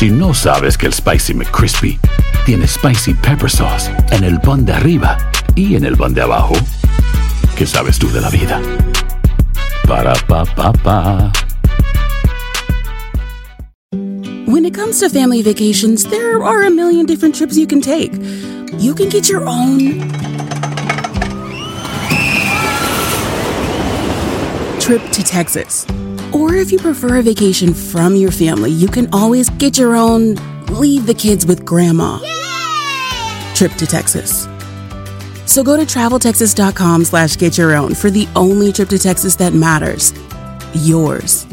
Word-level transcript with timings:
Si 0.00 0.08
no 0.08 0.32
sabes 0.32 0.78
que 0.78 0.86
el 0.86 0.94
Spicy 0.94 1.34
McCrispy 1.34 2.00
tiene 2.46 2.66
Spicy 2.66 3.12
Pepper 3.12 3.50
Sauce 3.50 3.90
en 4.12 4.24
el 4.24 4.40
pan 4.40 4.64
de 4.64 4.72
arriba 4.72 5.18
y 5.54 5.76
en 5.76 5.84
el 5.84 5.94
pan 5.94 6.14
de 6.14 6.22
abajo, 6.22 6.54
¿qué 7.54 7.66
sabes 7.66 7.98
tú 7.98 8.10
de 8.10 8.22
la 8.22 8.30
vida? 8.30 8.62
Para, 9.86 10.14
pa, 10.26 10.46
pa, 10.46 10.72
pa. 10.72 11.30
When 14.46 14.64
it 14.64 14.74
comes 14.74 15.00
to 15.00 15.10
family 15.10 15.42
vacations, 15.42 16.04
there 16.04 16.42
are 16.42 16.62
a 16.62 16.70
million 16.70 17.04
different 17.04 17.34
trips 17.34 17.58
you 17.58 17.66
can 17.66 17.82
take. 17.82 18.14
You 18.78 18.94
can 18.94 19.10
get 19.10 19.28
your 19.28 19.46
own 19.46 20.00
trip 24.80 25.02
to 25.12 25.22
Texas. 25.22 25.84
Or 26.32 26.54
if 26.54 26.70
you 26.70 26.78
prefer 26.78 27.18
a 27.18 27.22
vacation 27.22 27.74
from 27.74 28.14
your 28.14 28.30
family, 28.30 28.70
you 28.70 28.88
can 28.88 29.08
always 29.12 29.50
get 29.50 29.76
your 29.76 29.96
own 29.96 30.36
leave 30.66 31.06
the 31.06 31.14
kids 31.14 31.44
with 31.44 31.64
grandma 31.64 32.18
trip 33.60 33.72
to 33.72 33.86
Texas. 33.86 34.48
So 35.44 35.62
go 35.62 35.76
to 35.76 35.82
traveltexas.com 35.82 37.04
slash 37.04 37.36
get 37.36 37.58
your 37.58 37.76
own 37.76 37.94
for 37.94 38.10
the 38.10 38.26
only 38.34 38.72
trip 38.72 38.88
to 38.88 38.98
Texas 38.98 39.36
that 39.36 39.52
matters. 39.52 40.14
Yours. 40.74 41.46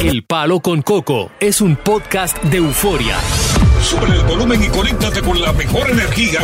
El 0.00 0.22
Palo 0.22 0.58
con 0.58 0.82
Coco 0.82 1.30
es 1.38 1.60
un 1.60 1.76
podcast 1.76 2.42
de 2.42 2.56
euforia. 2.56 3.16
Sube 3.86 4.06
el 4.06 4.24
volumen 4.24 4.60
y 4.64 4.66
conéctate 4.66 5.22
con 5.22 5.40
la 5.40 5.52
mejor 5.52 5.88
energía. 5.88 6.40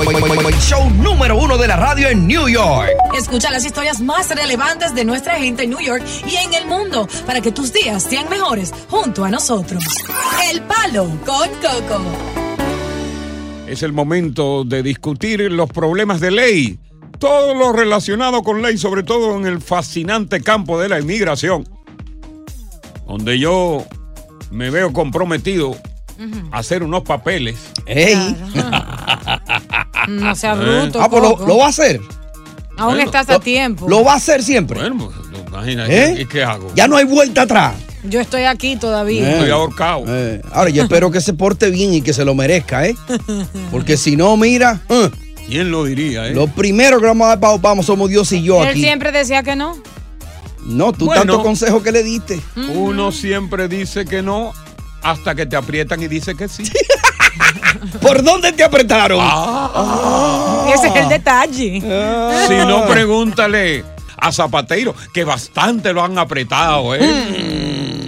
Show 0.60 0.88
número 0.90 1.36
uno 1.36 1.58
de 1.58 1.66
la 1.66 1.74
radio 1.74 2.08
en 2.08 2.28
New 2.28 2.48
York. 2.48 2.88
Escucha 3.18 3.50
las 3.50 3.64
historias 3.64 4.00
más 4.00 4.28
relevantes 4.28 4.94
de 4.94 5.04
nuestra 5.04 5.34
gente 5.40 5.64
en 5.64 5.70
New 5.70 5.80
York 5.80 6.04
y 6.24 6.36
en 6.36 6.54
el 6.54 6.66
mundo 6.66 7.08
para 7.26 7.40
que 7.40 7.50
tus 7.50 7.72
días 7.72 8.04
sean 8.04 8.28
mejores 8.28 8.72
junto 8.88 9.24
a 9.24 9.28
nosotros. 9.28 9.82
El 10.52 10.62
Palo 10.62 11.08
con 11.26 11.48
Coco. 11.48 12.04
Es 13.66 13.82
el 13.82 13.92
momento 13.92 14.62
de 14.62 14.84
discutir 14.84 15.40
los 15.50 15.68
problemas 15.68 16.20
de 16.20 16.30
ley. 16.30 16.78
Todo 17.18 17.54
lo 17.54 17.72
relacionado 17.72 18.44
con 18.44 18.62
ley, 18.62 18.78
sobre 18.78 19.02
todo 19.02 19.36
en 19.36 19.46
el 19.46 19.60
fascinante 19.60 20.42
campo 20.42 20.80
de 20.80 20.88
la 20.88 21.00
inmigración. 21.00 21.68
Donde 23.04 23.40
yo 23.40 23.84
me 24.52 24.70
veo 24.70 24.92
comprometido 24.92 25.76
a 26.50 26.58
hacer 26.58 26.82
unos 26.82 27.02
papeles. 27.02 27.56
¡Ey! 27.86 28.36
No 30.08 30.34
sea 30.34 30.54
bruto. 30.54 31.00
Ah, 31.00 31.08
pues 31.08 31.22
lo, 31.22 31.56
va 31.58 31.66
a 31.66 31.68
hacer. 31.68 32.00
Aún 32.76 32.94
Bueno, 32.94 33.02
estás 33.02 33.30
a 33.30 33.38
tiempo. 33.38 33.88
Lo 33.88 34.02
va 34.02 34.14
a 34.14 34.16
hacer 34.16 34.42
siempre. 34.42 34.80
Bueno, 34.80 34.96
pues, 34.98 35.46
imagínate, 35.46 36.04
¿Eh? 36.04 36.22
¿y 36.22 36.26
qué 36.26 36.42
hago? 36.42 36.72
Ya 36.74 36.88
no 36.88 36.96
hay 36.96 37.04
vuelta 37.04 37.42
atrás. 37.42 37.74
Yo 38.02 38.20
estoy 38.20 38.42
aquí 38.44 38.76
todavía. 38.76 39.30
Estoy 39.30 39.50
ahorcado. 39.50 40.04
Eh, 40.08 40.42
ahora, 40.50 40.70
yo 40.70 40.82
espero 40.82 41.10
que 41.10 41.20
se 41.20 41.34
porte 41.34 41.70
bien 41.70 41.94
y 41.94 42.02
que 42.02 42.12
se 42.12 42.24
lo 42.24 42.34
merezca, 42.34 42.86
¿eh? 42.86 42.96
Porque 43.70 43.96
si 43.96 44.16
no, 44.16 44.36
mira, 44.36 44.80
eh, 44.88 45.08
¿Quién 45.46 45.70
lo 45.70 45.84
diría, 45.84 46.26
eh? 46.26 46.34
lo 46.34 46.48
primero 46.48 46.98
que 46.98 47.06
vamos 47.06 47.26
a 47.26 47.28
dar 47.30 47.40
para 47.40 47.56
vamos 47.58 47.86
somos 47.86 48.08
Dios 48.08 48.32
y 48.32 48.42
yo 48.42 48.62
Él 48.62 48.70
aquí. 48.70 48.80
siempre 48.82 49.12
decía 49.12 49.42
que 49.42 49.54
no. 49.54 49.76
No, 50.64 50.92
tú 50.92 51.06
Bueno. 51.06 51.22
tanto 51.22 51.42
consejo 51.42 51.82
que 51.82 51.92
le 51.92 52.02
diste. 52.02 52.40
Uno 52.74 53.12
siempre 53.12 53.68
dice 53.68 54.04
que 54.04 54.22
no 54.22 54.52
hasta 55.02 55.34
que 55.34 55.46
te 55.46 55.56
aprietan 55.56 56.02
y 56.02 56.08
dice 56.08 56.34
que 56.34 56.48
sí. 56.48 56.64
¿Por 58.00 58.22
dónde 58.22 58.52
te 58.52 58.64
apretaron? 58.64 59.20
Ese 60.72 60.88
es 60.88 60.96
el 60.96 61.08
detalle. 61.08 61.80
Si 62.46 62.54
no, 62.66 62.86
pregúntale 62.86 63.84
a 64.16 64.30
Zapateiro, 64.30 64.94
que 65.12 65.24
bastante 65.24 65.92
lo 65.92 66.04
han 66.04 66.18
apretado, 66.18 66.94
¿eh? 66.94 67.00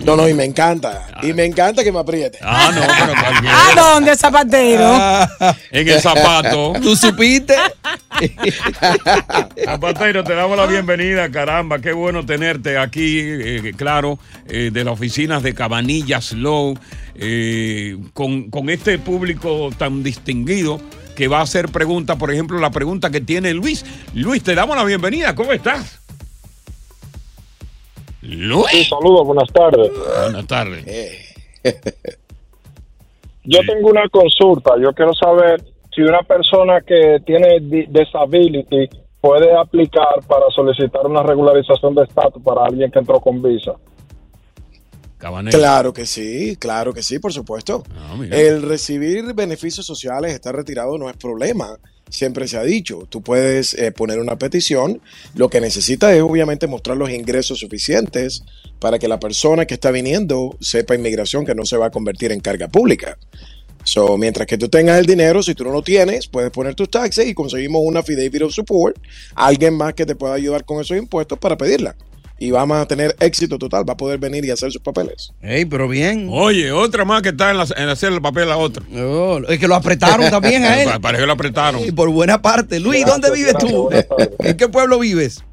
No, 0.04 0.16
no, 0.16 0.28
y 0.28 0.34
me 0.34 0.44
encanta. 0.44 1.06
Y 1.22 1.32
me 1.32 1.46
encanta 1.46 1.82
que 1.82 1.90
me 1.90 1.98
apriete. 1.98 2.38
Ah, 2.42 2.70
no, 2.74 2.82
pero 2.82 3.20
cualquiera. 3.20 3.70
¿A 3.70 3.74
dónde, 3.74 4.16
zapatero? 4.16 4.94
En 5.70 5.88
el 5.88 6.00
zapato. 6.00 6.74
¿Tú 6.80 6.94
supiste? 6.94 7.56
Zapateiro, 9.64 10.22
te 10.22 10.34
damos 10.34 10.56
la 10.56 10.66
bienvenida, 10.66 11.30
caramba, 11.30 11.80
qué 11.80 11.92
bueno 11.92 12.24
tenerte 12.24 12.78
aquí, 12.78 13.18
eh, 13.20 13.72
claro, 13.76 14.18
eh, 14.48 14.70
de 14.72 14.84
las 14.84 14.94
oficinas 14.94 15.42
de 15.42 15.54
Cabanillas 15.54 16.32
Low, 16.32 16.78
eh, 17.16 17.96
con, 18.12 18.50
con 18.50 18.70
este 18.70 18.98
público 18.98 19.70
tan 19.76 20.02
distinguido 20.02 20.80
que 21.16 21.28
va 21.28 21.38
a 21.38 21.42
hacer 21.42 21.68
preguntas, 21.70 22.16
por 22.16 22.30
ejemplo, 22.30 22.58
la 22.58 22.70
pregunta 22.70 23.10
que 23.10 23.20
tiene 23.20 23.52
Luis. 23.54 23.84
Luis, 24.14 24.42
te 24.42 24.54
damos 24.54 24.76
la 24.76 24.84
bienvenida, 24.84 25.34
¿cómo 25.34 25.52
estás? 25.52 26.03
Luis. 28.24 28.88
saludos, 28.88 29.26
buenas 29.26 29.48
tardes. 29.52 29.90
Buenas 30.22 30.46
tardes. 30.46 30.84
Yo 33.44 33.60
tengo 33.66 33.88
una 33.90 34.08
consulta. 34.08 34.74
Yo 34.82 34.92
quiero 34.94 35.12
saber 35.14 35.62
si 35.94 36.00
una 36.02 36.22
persona 36.22 36.80
que 36.80 37.18
tiene 37.24 37.60
di- 37.60 37.86
disability 37.86 38.88
puede 39.20 39.54
aplicar 39.56 40.20
para 40.26 40.46
solicitar 40.54 41.06
una 41.06 41.22
regularización 41.22 41.94
de 41.94 42.02
estatus 42.04 42.42
para 42.42 42.64
alguien 42.64 42.90
que 42.90 42.98
entró 42.98 43.20
con 43.20 43.42
visa. 43.42 43.72
Cabanero. 45.24 45.58
Claro 45.58 45.94
que 45.94 46.04
sí, 46.04 46.54
claro 46.56 46.92
que 46.92 47.02
sí, 47.02 47.18
por 47.18 47.32
supuesto. 47.32 47.82
Ah. 47.96 48.14
El 48.30 48.60
recibir 48.60 49.32
beneficios 49.32 49.86
sociales, 49.86 50.34
estar 50.34 50.54
retirado 50.54 50.98
no 50.98 51.08
es 51.08 51.16
problema. 51.16 51.78
Siempre 52.10 52.46
se 52.46 52.58
ha 52.58 52.62
dicho, 52.62 53.06
tú 53.08 53.22
puedes 53.22 53.72
eh, 53.72 53.90
poner 53.90 54.18
una 54.18 54.36
petición. 54.36 55.00
Lo 55.34 55.48
que 55.48 55.62
necesitas 55.62 56.12
es 56.12 56.20
obviamente 56.20 56.66
mostrar 56.66 56.98
los 56.98 57.08
ingresos 57.08 57.60
suficientes 57.60 58.42
para 58.78 58.98
que 58.98 59.08
la 59.08 59.18
persona 59.18 59.64
que 59.64 59.72
está 59.72 59.90
viniendo 59.90 60.58
sepa 60.60 60.94
inmigración 60.94 61.46
que 61.46 61.54
no 61.54 61.64
se 61.64 61.78
va 61.78 61.86
a 61.86 61.90
convertir 61.90 62.30
en 62.30 62.40
carga 62.40 62.68
pública. 62.68 63.16
So, 63.82 64.18
mientras 64.18 64.46
que 64.46 64.58
tú 64.58 64.68
tengas 64.68 64.98
el 64.98 65.06
dinero, 65.06 65.42
si 65.42 65.54
tú 65.54 65.64
no 65.64 65.70
lo 65.70 65.80
tienes, 65.80 66.28
puedes 66.28 66.50
poner 66.50 66.74
tus 66.74 66.90
taxes 66.90 67.26
y 67.26 67.32
conseguimos 67.32 67.80
una 67.82 68.00
affidavit 68.00 68.42
of 68.42 68.52
support, 68.52 68.98
alguien 69.34 69.74
más 69.74 69.94
que 69.94 70.04
te 70.04 70.16
pueda 70.16 70.34
ayudar 70.34 70.66
con 70.66 70.82
esos 70.82 70.98
impuestos 70.98 71.38
para 71.38 71.56
pedirla. 71.56 71.96
Y 72.38 72.50
vamos 72.50 72.76
a 72.78 72.86
tener 72.86 73.14
éxito 73.20 73.58
total, 73.58 73.88
va 73.88 73.92
a 73.92 73.96
poder 73.96 74.18
venir 74.18 74.44
y 74.44 74.50
hacer 74.50 74.70
sus 74.72 74.82
papeles. 74.82 75.32
Ey, 75.40 75.64
pero 75.64 75.86
bien. 75.88 76.28
Oye, 76.30 76.72
otra 76.72 77.04
más 77.04 77.22
que 77.22 77.28
está 77.28 77.52
en, 77.52 77.58
la- 77.58 77.66
en 77.76 77.88
hacer 77.88 78.12
el 78.12 78.20
papel 78.20 78.50
a 78.50 78.56
otra. 78.56 78.82
Oh, 78.96 79.38
es 79.48 79.58
que 79.58 79.68
lo 79.68 79.76
apretaron 79.76 80.28
también 80.30 80.64
a 80.64 80.82
él. 80.82 80.90
Parece 81.00 81.22
que 81.22 81.26
lo 81.26 81.32
apretaron. 81.32 81.80
Y 81.84 81.92
por 81.92 82.10
buena 82.10 82.42
parte. 82.42 82.80
Luis, 82.80 83.06
¿dónde 83.06 83.30
vives 83.30 83.56
tú? 83.58 83.88
¿En 84.40 84.56
qué 84.56 84.68
pueblo 84.68 84.98
vives? 84.98 85.44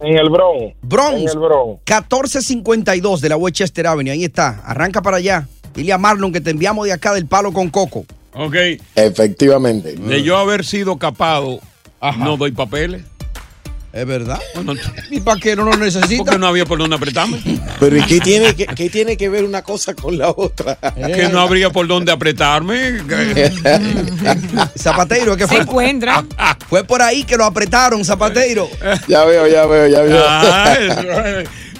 En 0.00 0.16
el 0.18 0.28
Bronx. 0.30 0.74
Bronx. 0.82 1.20
En 1.20 1.28
el 1.28 1.38
Bronx. 1.38 1.80
1452 1.86 3.20
de 3.20 3.28
la 3.28 3.36
Westchester 3.36 3.86
Avenue. 3.86 4.12
Ahí 4.12 4.24
está. 4.24 4.60
Arranca 4.64 5.02
para 5.02 5.18
allá. 5.18 5.46
Dile 5.74 5.92
a 5.92 5.98
Marlon 5.98 6.32
que 6.32 6.40
te 6.40 6.50
enviamos 6.50 6.86
de 6.86 6.92
acá 6.92 7.12
del 7.14 7.26
palo 7.26 7.52
con 7.52 7.68
coco. 7.70 8.06
Ok. 8.34 8.54
Efectivamente. 8.94 9.94
De 9.96 10.22
yo 10.22 10.36
haber 10.38 10.64
sido 10.64 10.98
capado, 10.98 11.60
no 12.18 12.36
doy 12.36 12.52
papeles. 12.52 13.02
Es 13.96 14.06
verdad. 14.06 14.38
¿Y 15.10 15.20
para 15.20 15.40
qué 15.40 15.56
no 15.56 15.64
lo 15.64 15.74
necesita? 15.74 16.22
Porque 16.22 16.38
no 16.38 16.46
había 16.46 16.66
por 16.66 16.78
dónde 16.78 16.96
apretarme. 16.96 17.40
Pero 17.80 17.96
¿y 17.96 18.02
qué 18.02 18.20
tiene 18.20 18.54
que, 18.54 18.66
qué 18.66 18.90
tiene 18.90 19.16
que 19.16 19.30
ver 19.30 19.42
una 19.42 19.62
cosa 19.62 19.94
con 19.94 20.18
la 20.18 20.28
otra? 20.28 20.76
Que 20.94 21.30
no 21.30 21.40
habría 21.40 21.70
por 21.70 21.86
dónde 21.86 22.12
apretarme. 22.12 22.98
Zapateiro, 24.78 25.32
es 25.32 25.38
que 25.38 25.44
Se 25.44 25.54
fue, 25.54 25.62
encuentra. 25.62 26.22
fue 26.68 26.84
por 26.84 27.00
ahí 27.00 27.24
que 27.24 27.38
lo 27.38 27.46
apretaron, 27.46 28.04
Zapateiro. 28.04 28.68
Ya 29.08 29.24
veo, 29.24 29.46
ya 29.48 29.64
veo, 29.64 29.86
ya 29.88 30.02
veo. 30.02 30.24
Ah, 30.28 30.76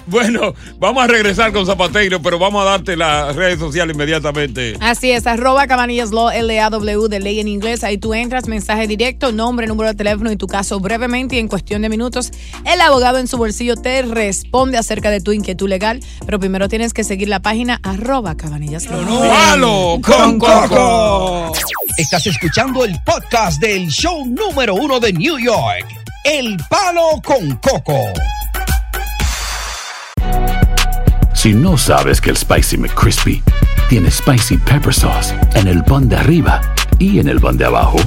bueno, 0.07 0.53
vamos 0.79 1.03
a 1.03 1.07
regresar 1.07 1.51
con 1.51 1.65
Zapateiro, 1.65 2.21
pero 2.21 2.39
vamos 2.39 2.61
a 2.63 2.71
darte 2.71 2.95
las 2.95 3.35
redes 3.35 3.59
sociales 3.59 3.95
inmediatamente. 3.95 4.75
Así 4.79 5.11
es, 5.11 5.27
arroba 5.27 5.67
Cabanillas 5.67 6.11
Law, 6.11 6.29
L-A-W 6.29 7.07
de 7.09 7.19
ley 7.19 7.39
en 7.39 7.47
inglés. 7.47 7.83
Ahí 7.83 7.97
tú 7.97 8.13
entras, 8.13 8.47
mensaje 8.47 8.87
directo, 8.87 9.31
nombre, 9.31 9.67
número 9.67 9.89
de 9.89 9.95
teléfono 9.95 10.31
y 10.31 10.37
tu 10.37 10.47
caso 10.47 10.79
brevemente 10.79 11.35
y 11.35 11.39
en 11.39 11.47
cuestión 11.47 11.81
de 11.81 11.89
minutos 11.89 12.31
el 12.65 12.81
abogado 12.81 13.17
en 13.17 13.27
su 13.27 13.37
bolsillo 13.37 13.75
te 13.75 14.01
responde 14.01 14.77
acerca 14.77 15.09
de 15.09 15.21
tu 15.21 15.31
inquietud 15.31 15.69
legal. 15.69 15.99
Pero 16.25 16.39
primero 16.39 16.69
tienes 16.69 16.93
que 16.93 17.03
seguir 17.03 17.29
la 17.29 17.41
página 17.41 17.79
arroba 17.83 18.35
Cabanillas 18.35 18.89
Law. 18.89 19.19
¡Palo 19.29 19.99
con 20.01 20.39
Coco! 20.39 21.51
Estás 21.97 22.27
escuchando 22.27 22.85
el 22.85 22.95
podcast 23.03 23.59
del 23.59 23.87
show 23.87 24.25
número 24.25 24.75
uno 24.75 24.99
de 24.99 25.13
New 25.13 25.39
York. 25.39 25.87
El 26.23 26.57
palo 26.69 27.21
con 27.23 27.55
coco. 27.55 28.13
Si 31.47 31.53
no 31.53 31.77
sabes 31.77 32.19
que 32.19 32.29
el 32.29 32.35
Spicy 32.35 32.75
McCrispy 32.75 33.41
tiene 33.87 34.11
Spicy 34.11 34.57
Pepper 34.57 34.93
Sauce 34.93 35.33
en 35.55 35.69
el 35.69 35.81
pan 35.81 36.09
de 36.09 36.17
arriba 36.17 36.59
y 36.99 37.19
en 37.19 37.29
el 37.29 37.39
pan 37.39 37.55
de 37.55 37.63
abajo, 37.63 37.97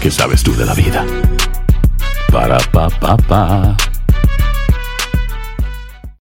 ¿qué 0.00 0.10
sabes 0.10 0.42
tú 0.42 0.56
de 0.56 0.64
la 0.64 0.72
vida? 0.72 1.04
Para, 2.32 2.56
pa, 2.72 2.88
pa, 2.88 3.18
pa. 3.18 3.76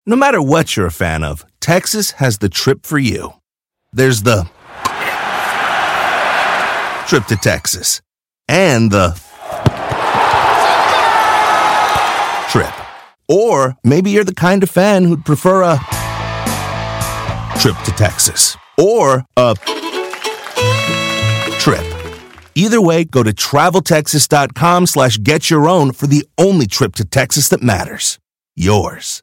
No 0.07 0.17
matter 0.17 0.41
what 0.41 0.75
you're 0.75 0.87
a 0.87 0.91
fan 0.91 1.23
of, 1.23 1.45
Texas 1.61 2.13
has 2.13 2.39
the 2.39 2.49
trip 2.49 2.87
for 2.87 2.99
you. 2.99 3.35
There's 3.93 4.23
the 4.23 4.49
trip 7.07 7.27
to 7.27 7.37
Texas 7.37 8.01
and 8.49 8.91
the 8.91 9.21
trip. 12.49 12.73
Or 13.29 13.77
maybe 13.85 14.11
you're 14.13 14.25
the 14.25 14.33
kind 14.33 14.63
of 14.63 14.71
fan 14.71 15.05
who'd 15.05 15.27
prefer 15.27 15.63
a 15.63 15.79
trip 17.59 17.77
to 17.85 17.91
Texas 17.93 18.57
or 18.79 19.25
a 19.37 19.55
trip. 21.59 21.85
Either 22.55 22.81
way, 22.81 23.05
go 23.05 23.23
to 23.23 23.33
traveltexas.com 23.33 24.87
slash 24.87 25.19
get 25.19 25.51
your 25.51 25.69
own 25.69 25.93
for 25.93 26.07
the 26.07 26.27
only 26.39 26.67
trip 26.67 26.95
to 26.95 27.05
Texas 27.05 27.49
that 27.51 27.63
matters. 27.63 28.19
Yours. 28.55 29.23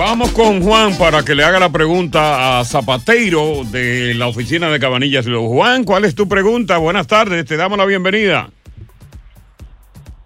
Vamos 0.00 0.32
con 0.32 0.62
Juan 0.62 0.96
para 0.96 1.22
que 1.22 1.34
le 1.34 1.44
haga 1.44 1.60
la 1.60 1.68
pregunta 1.68 2.58
a 2.58 2.64
Zapateiro 2.64 3.64
de 3.70 4.14
la 4.14 4.28
oficina 4.28 4.70
de 4.70 4.80
Cabanillas. 4.80 5.26
Juan, 5.28 5.84
¿cuál 5.84 6.06
es 6.06 6.14
tu 6.14 6.26
pregunta? 6.26 6.78
Buenas 6.78 7.06
tardes, 7.06 7.44
te 7.44 7.58
damos 7.58 7.76
la 7.76 7.84
bienvenida. 7.84 8.48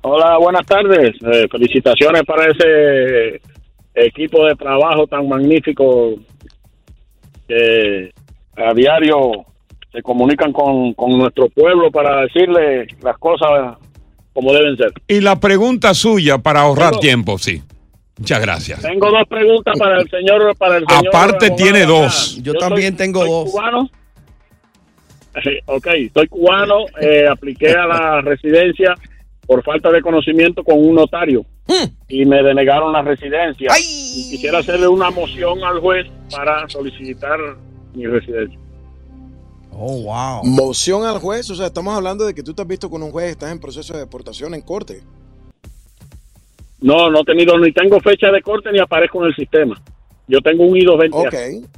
Hola, 0.02 0.38
buenas 0.38 0.64
tardes. 0.64 1.16
Eh, 1.20 1.48
felicitaciones 1.50 2.22
para 2.22 2.52
ese 2.52 3.40
equipo 3.96 4.46
de 4.46 4.54
trabajo 4.54 5.08
tan 5.08 5.28
magnífico 5.28 6.20
que 7.48 8.12
a 8.56 8.72
diario 8.74 9.44
se 9.90 10.02
comunican 10.02 10.52
con, 10.52 10.94
con 10.94 11.18
nuestro 11.18 11.48
pueblo 11.48 11.90
para 11.90 12.20
decirle 12.20 12.86
las 13.02 13.18
cosas 13.18 13.76
como 14.32 14.52
deben 14.52 14.76
ser. 14.76 14.92
Y 15.08 15.20
la 15.20 15.40
pregunta 15.40 15.94
suya 15.94 16.38
para 16.38 16.60
ahorrar 16.60 17.00
tiempo, 17.00 17.38
sí. 17.38 17.60
Muchas 18.18 18.40
gracias. 18.40 18.80
Tengo 18.80 19.10
dos 19.10 19.26
preguntas 19.28 19.78
para 19.78 20.00
el 20.00 20.08
señor. 20.08 20.56
Para 20.56 20.76
el 20.76 20.86
señor 20.86 21.08
Aparte 21.08 21.46
abogado 21.46 21.56
tiene 21.56 21.84
dos. 21.84 22.40
Yo 22.42 22.54
también 22.54 22.96
tengo 22.96 23.20
soy 23.20 23.28
dos. 23.28 23.50
Cubano. 23.50 23.90
Ok, 25.66 25.88
soy 26.12 26.28
cubano, 26.28 26.86
eh, 27.00 27.26
apliqué 27.28 27.72
a 27.72 27.86
la 27.86 28.20
residencia 28.20 28.94
por 29.46 29.64
falta 29.64 29.90
de 29.90 30.00
conocimiento 30.00 30.62
con 30.62 30.78
un 30.78 30.94
notario 30.94 31.44
y 32.08 32.24
me 32.24 32.42
denegaron 32.42 32.92
la 32.92 33.02
residencia. 33.02 33.68
Y 33.78 34.30
quisiera 34.30 34.58
hacerle 34.58 34.86
una 34.86 35.10
moción 35.10 35.62
al 35.64 35.80
juez 35.80 36.06
para 36.30 36.68
solicitar 36.68 37.38
mi 37.94 38.06
residencia. 38.06 38.58
Oh, 39.72 40.02
wow. 40.02 40.44
Moción 40.44 41.04
al 41.04 41.18
juez, 41.18 41.50
o 41.50 41.54
sea, 41.56 41.66
estamos 41.66 41.96
hablando 41.96 42.24
de 42.24 42.34
que 42.34 42.44
tú 42.44 42.54
te 42.54 42.62
has 42.62 42.68
visto 42.68 42.88
con 42.88 43.02
un 43.02 43.10
juez, 43.10 43.30
estás 43.30 43.50
en 43.50 43.58
proceso 43.58 43.92
de 43.94 44.00
deportación 44.00 44.54
en 44.54 44.60
corte. 44.60 45.02
No, 46.84 47.08
no 47.08 47.22
he 47.22 47.24
tenido 47.24 47.58
ni 47.58 47.72
tengo 47.72 47.98
fecha 47.98 48.30
de 48.30 48.42
corte 48.42 48.70
ni 48.70 48.78
aparezco 48.78 49.22
en 49.22 49.28
el 49.28 49.34
sistema. 49.34 49.82
Yo 50.28 50.42
tengo 50.42 50.64
un 50.64 50.76
I-220. 50.76 51.62
Ok. 51.62 51.70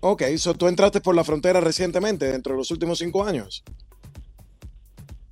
Ok, 0.00 0.22
so 0.36 0.52
tú 0.52 0.68
entraste 0.68 1.00
por 1.00 1.16
la 1.16 1.24
frontera 1.24 1.58
recientemente, 1.58 2.30
dentro 2.30 2.52
de 2.52 2.58
los 2.58 2.70
últimos 2.70 2.98
cinco 2.98 3.24
años. 3.24 3.64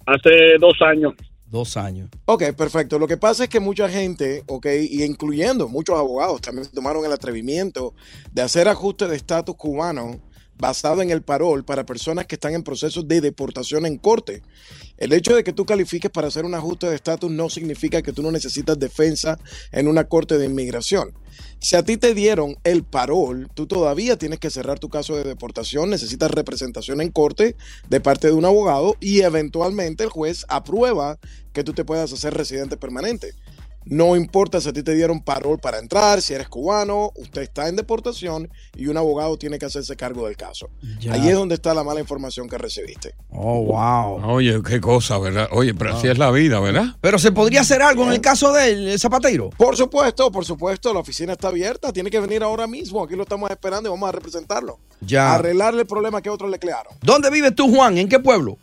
Hace 0.06 0.56
dos 0.58 0.72
años. 0.80 1.12
Dos 1.44 1.76
años. 1.76 2.08
Ok, 2.24 2.44
perfecto. 2.56 2.98
Lo 2.98 3.06
que 3.06 3.18
pasa 3.18 3.44
es 3.44 3.50
que 3.50 3.60
mucha 3.60 3.90
gente, 3.90 4.42
ok, 4.46 4.66
y 4.88 5.04
incluyendo 5.04 5.68
muchos 5.68 5.98
abogados, 5.98 6.40
también 6.40 6.66
tomaron 6.72 7.04
el 7.04 7.12
atrevimiento 7.12 7.92
de 8.32 8.40
hacer 8.40 8.68
ajuste 8.68 9.06
de 9.06 9.16
estatus 9.16 9.54
cubano 9.54 10.12
basado 10.60 11.02
en 11.02 11.10
el 11.10 11.22
parol 11.22 11.64
para 11.64 11.86
personas 11.86 12.26
que 12.26 12.36
están 12.36 12.54
en 12.54 12.62
proceso 12.62 13.02
de 13.02 13.20
deportación 13.20 13.86
en 13.86 13.96
corte. 13.96 14.42
El 14.98 15.12
hecho 15.12 15.34
de 15.34 15.42
que 15.42 15.52
tú 15.52 15.64
califiques 15.64 16.10
para 16.10 16.28
hacer 16.28 16.44
un 16.44 16.54
ajuste 16.54 16.88
de 16.88 16.94
estatus 16.94 17.30
no 17.30 17.48
significa 17.48 18.02
que 18.02 18.12
tú 18.12 18.22
no 18.22 18.30
necesitas 18.30 18.78
defensa 18.78 19.38
en 19.72 19.88
una 19.88 20.04
corte 20.04 20.36
de 20.36 20.46
inmigración. 20.46 21.12
Si 21.58 21.76
a 21.76 21.82
ti 21.82 21.96
te 21.96 22.14
dieron 22.14 22.56
el 22.64 22.84
parol, 22.84 23.48
tú 23.54 23.66
todavía 23.66 24.16
tienes 24.16 24.38
que 24.38 24.50
cerrar 24.50 24.78
tu 24.78 24.88
caso 24.88 25.16
de 25.16 25.24
deportación, 25.24 25.90
necesitas 25.90 26.30
representación 26.30 27.00
en 27.00 27.10
corte 27.10 27.56
de 27.88 28.00
parte 28.00 28.28
de 28.28 28.34
un 28.34 28.44
abogado 28.44 28.96
y 29.00 29.20
eventualmente 29.22 30.04
el 30.04 30.10
juez 30.10 30.44
aprueba 30.48 31.18
que 31.52 31.64
tú 31.64 31.72
te 31.72 31.84
puedas 31.84 32.12
hacer 32.12 32.34
residente 32.34 32.76
permanente. 32.76 33.34
No 33.84 34.14
importa 34.14 34.60
si 34.60 34.68
a 34.68 34.72
ti 34.72 34.82
te 34.82 34.94
dieron 34.94 35.20
parol 35.20 35.58
para 35.58 35.78
entrar, 35.78 36.20
si 36.20 36.34
eres 36.34 36.48
cubano, 36.48 37.12
usted 37.16 37.42
está 37.42 37.68
en 37.68 37.76
deportación 37.76 38.48
y 38.76 38.86
un 38.86 38.96
abogado 38.96 39.36
tiene 39.38 39.58
que 39.58 39.66
hacerse 39.66 39.96
cargo 39.96 40.26
del 40.26 40.36
caso. 40.36 40.68
Ya. 41.00 41.14
Ahí 41.14 41.28
es 41.28 41.34
donde 41.34 41.54
está 41.54 41.72
la 41.74 41.82
mala 41.82 42.00
información 42.00 42.48
que 42.48 42.58
recibiste. 42.58 43.14
Oh, 43.30 43.64
wow. 43.64 44.30
Oye, 44.30 44.60
qué 44.66 44.80
cosa, 44.80 45.18
¿verdad? 45.18 45.48
Oye, 45.52 45.74
pero 45.74 45.96
así 45.96 46.08
es 46.08 46.18
la 46.18 46.30
vida, 46.30 46.60
¿verdad? 46.60 46.96
Pero 47.00 47.18
se 47.18 47.32
podría 47.32 47.62
hacer 47.62 47.82
algo 47.82 48.04
en 48.04 48.12
el 48.12 48.20
caso 48.20 48.52
del 48.52 48.98
zapateiro. 48.98 49.50
Por 49.56 49.76
supuesto, 49.76 50.30
por 50.30 50.44
supuesto, 50.44 50.92
la 50.92 51.00
oficina 51.00 51.32
está 51.32 51.48
abierta, 51.48 51.92
tiene 51.92 52.10
que 52.10 52.20
venir 52.20 52.42
ahora 52.42 52.66
mismo, 52.66 53.02
aquí 53.02 53.16
lo 53.16 53.22
estamos 53.22 53.50
esperando 53.50 53.88
y 53.88 53.92
vamos 53.92 54.08
a 54.08 54.12
representarlo. 54.12 54.78
Ya. 55.00 55.34
Arreglarle 55.34 55.82
el 55.82 55.86
problema 55.86 56.20
que 56.20 56.30
otros 56.30 56.50
le 56.50 56.58
crearon. 56.58 56.92
¿Dónde 57.00 57.30
vives 57.30 57.54
tú, 57.54 57.74
Juan? 57.74 57.96
¿En 57.98 58.08
qué 58.08 58.18
pueblo? 58.18 58.58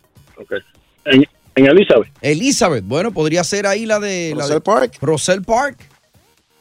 En, 1.04 1.24
en 1.58 1.66
Elizabeth. 1.66 2.08
Elizabeth. 2.22 2.84
Bueno, 2.84 3.12
podría 3.12 3.44
ser 3.44 3.66
ahí 3.66 3.86
la 3.86 3.98
de. 4.00 4.34
la 4.36 4.46
de 4.48 4.60
Park. 4.60 4.98
Roselle 5.00 5.42
Park. 5.42 5.78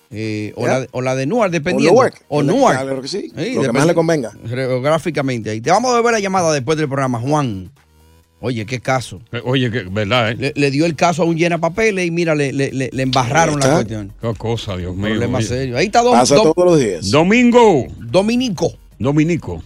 Eh, 0.10 0.54
o, 0.56 0.66
la 0.66 0.80
de, 0.82 0.90
o 0.92 1.02
la 1.02 1.16
de 1.16 1.26
Newark, 1.26 1.52
dependiendo. 1.52 1.92
Newark. 1.92 2.22
O 2.30 2.42
Claro 2.42 2.58
Newark. 2.58 3.02
que 3.02 3.08
sí. 3.10 3.32
Lo 3.56 3.62
que 3.64 3.72
más 3.74 3.86
le 3.86 3.94
convenga. 3.94 4.32
Geográficamente. 4.48 5.50
ahí. 5.50 5.60
Te 5.62 5.70
vamos 5.70 5.92
a 5.92 5.96
devolver 5.96 6.14
la 6.14 6.20
llamada 6.22 6.54
después 6.54 6.78
del 6.78 6.88
programa, 6.88 7.20
Juan. 7.20 7.70
Oye, 8.40 8.66
qué 8.68 8.80
caso. 8.80 9.20
Eh, 9.32 9.42
Oye, 9.44 9.72
que, 9.72 9.82
¿verdad? 9.84 10.32
Eh? 10.32 10.36
Le, 10.38 10.54
le 10.56 10.72
dio 10.72 10.86
el 10.86 10.96
caso 10.96 11.24
a 11.24 11.26
un 11.26 11.36
llena 11.38 11.58
papeles 11.58 12.06
y 12.06 12.12
mira, 12.12 12.36
le, 12.36 12.54
le- 12.54 12.72
le- 12.72 12.90
le 12.94 13.04
embarraron 13.04 13.60
la 13.60 13.74
cuestión. 13.74 14.14
Qué 14.22 14.34
cosa, 14.38 14.78
Dios 14.78 14.96
mío. 14.96 15.08
Problema 15.08 15.40
oye. 15.40 15.48
serio. 15.48 15.76
Ahí 15.78 15.88
está 15.88 16.04
Dom- 16.04 16.12
Pasa 16.14 16.36
Dom- 16.36 16.54
todos 16.54 16.70
los 16.72 16.80
días. 16.80 17.10
Domingo. 17.12 17.88
Dominico. 18.00 18.72
Dominico. 19.00 19.62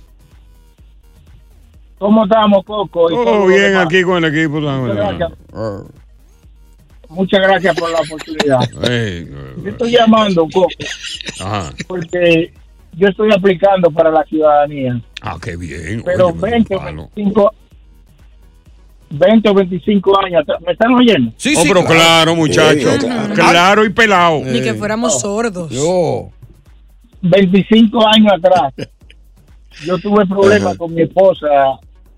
¿Cómo 2.01 2.23
estamos, 2.23 2.65
Coco? 2.65 3.11
Y 3.11 3.13
todo 3.13 3.45
bien 3.45 3.75
aquí 3.75 4.01
con 4.01 4.25
el 4.25 4.35
equipo. 4.35 4.59
Muchas 4.59 4.95
gracias, 4.95 5.31
Ah. 5.53 5.83
muchas 7.09 7.39
gracias 7.41 7.75
por 7.79 7.91
la 7.91 7.99
oportunidad. 7.99 8.59
Yo 9.63 9.69
estoy 9.69 9.91
llamando, 9.91 10.47
Coco, 10.51 10.67
ajá. 11.39 11.71
porque 11.87 12.51
yo 12.93 13.07
estoy 13.07 13.29
aplicando 13.31 13.91
para 13.91 14.09
la 14.09 14.23
ciudadanía, 14.23 14.99
Ah, 15.21 15.37
qué 15.39 15.55
bien. 15.55 16.01
pero 16.03 16.29
Oye, 16.29 16.39
20 16.41 16.75
o 16.75 16.79
palo. 16.79 17.09
25, 17.15 17.51
20 19.11 19.49
o 19.49 19.53
25 19.53 20.19
años 20.25 20.41
atrás. 20.41 20.59
¿Me 20.65 20.71
están 20.71 20.93
oyendo? 20.95 21.31
Sí, 21.37 21.53
oh, 21.55 21.61
sí, 21.61 21.67
pero 21.71 21.85
claro, 21.85 22.35
muchacho. 22.35 22.91
Sí, 22.93 22.97
claro. 22.97 23.33
Claro 23.35 23.85
y 23.85 23.89
pelado. 23.91 24.41
Ni 24.43 24.59
que 24.59 24.73
fuéramos 24.73 25.21
sordos. 25.21 25.69
Yo. 25.69 26.29
25 27.21 28.07
años 28.07 28.33
atrás, 28.33 28.73
yo 29.85 29.99
tuve 29.99 30.25
problemas 30.25 30.75
con 30.75 30.91
mi 30.95 31.03
esposa, 31.03 31.47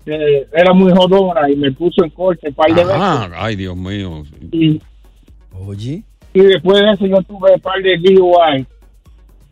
que 0.04 0.46
era 0.52 0.72
muy 0.72 0.92
jodona 0.92 1.48
y 1.50 1.56
me 1.56 1.72
puso 1.72 2.04
en 2.04 2.10
corte 2.10 2.48
un 2.48 2.54
par 2.54 2.68
de 2.68 2.84
veces. 2.84 2.90
Ajá. 3.00 3.30
Ay, 3.36 3.56
Dios 3.56 3.76
mío. 3.76 4.22
Y, 4.52 4.80
Oye. 5.52 6.02
y 6.32 6.40
después 6.40 6.80
de 6.80 6.90
eso 6.92 7.06
yo 7.06 7.22
tuve 7.22 7.54
un 7.54 7.60
par 7.60 7.80
de 7.82 7.96
DUI. 7.98 8.60
y 8.60 8.66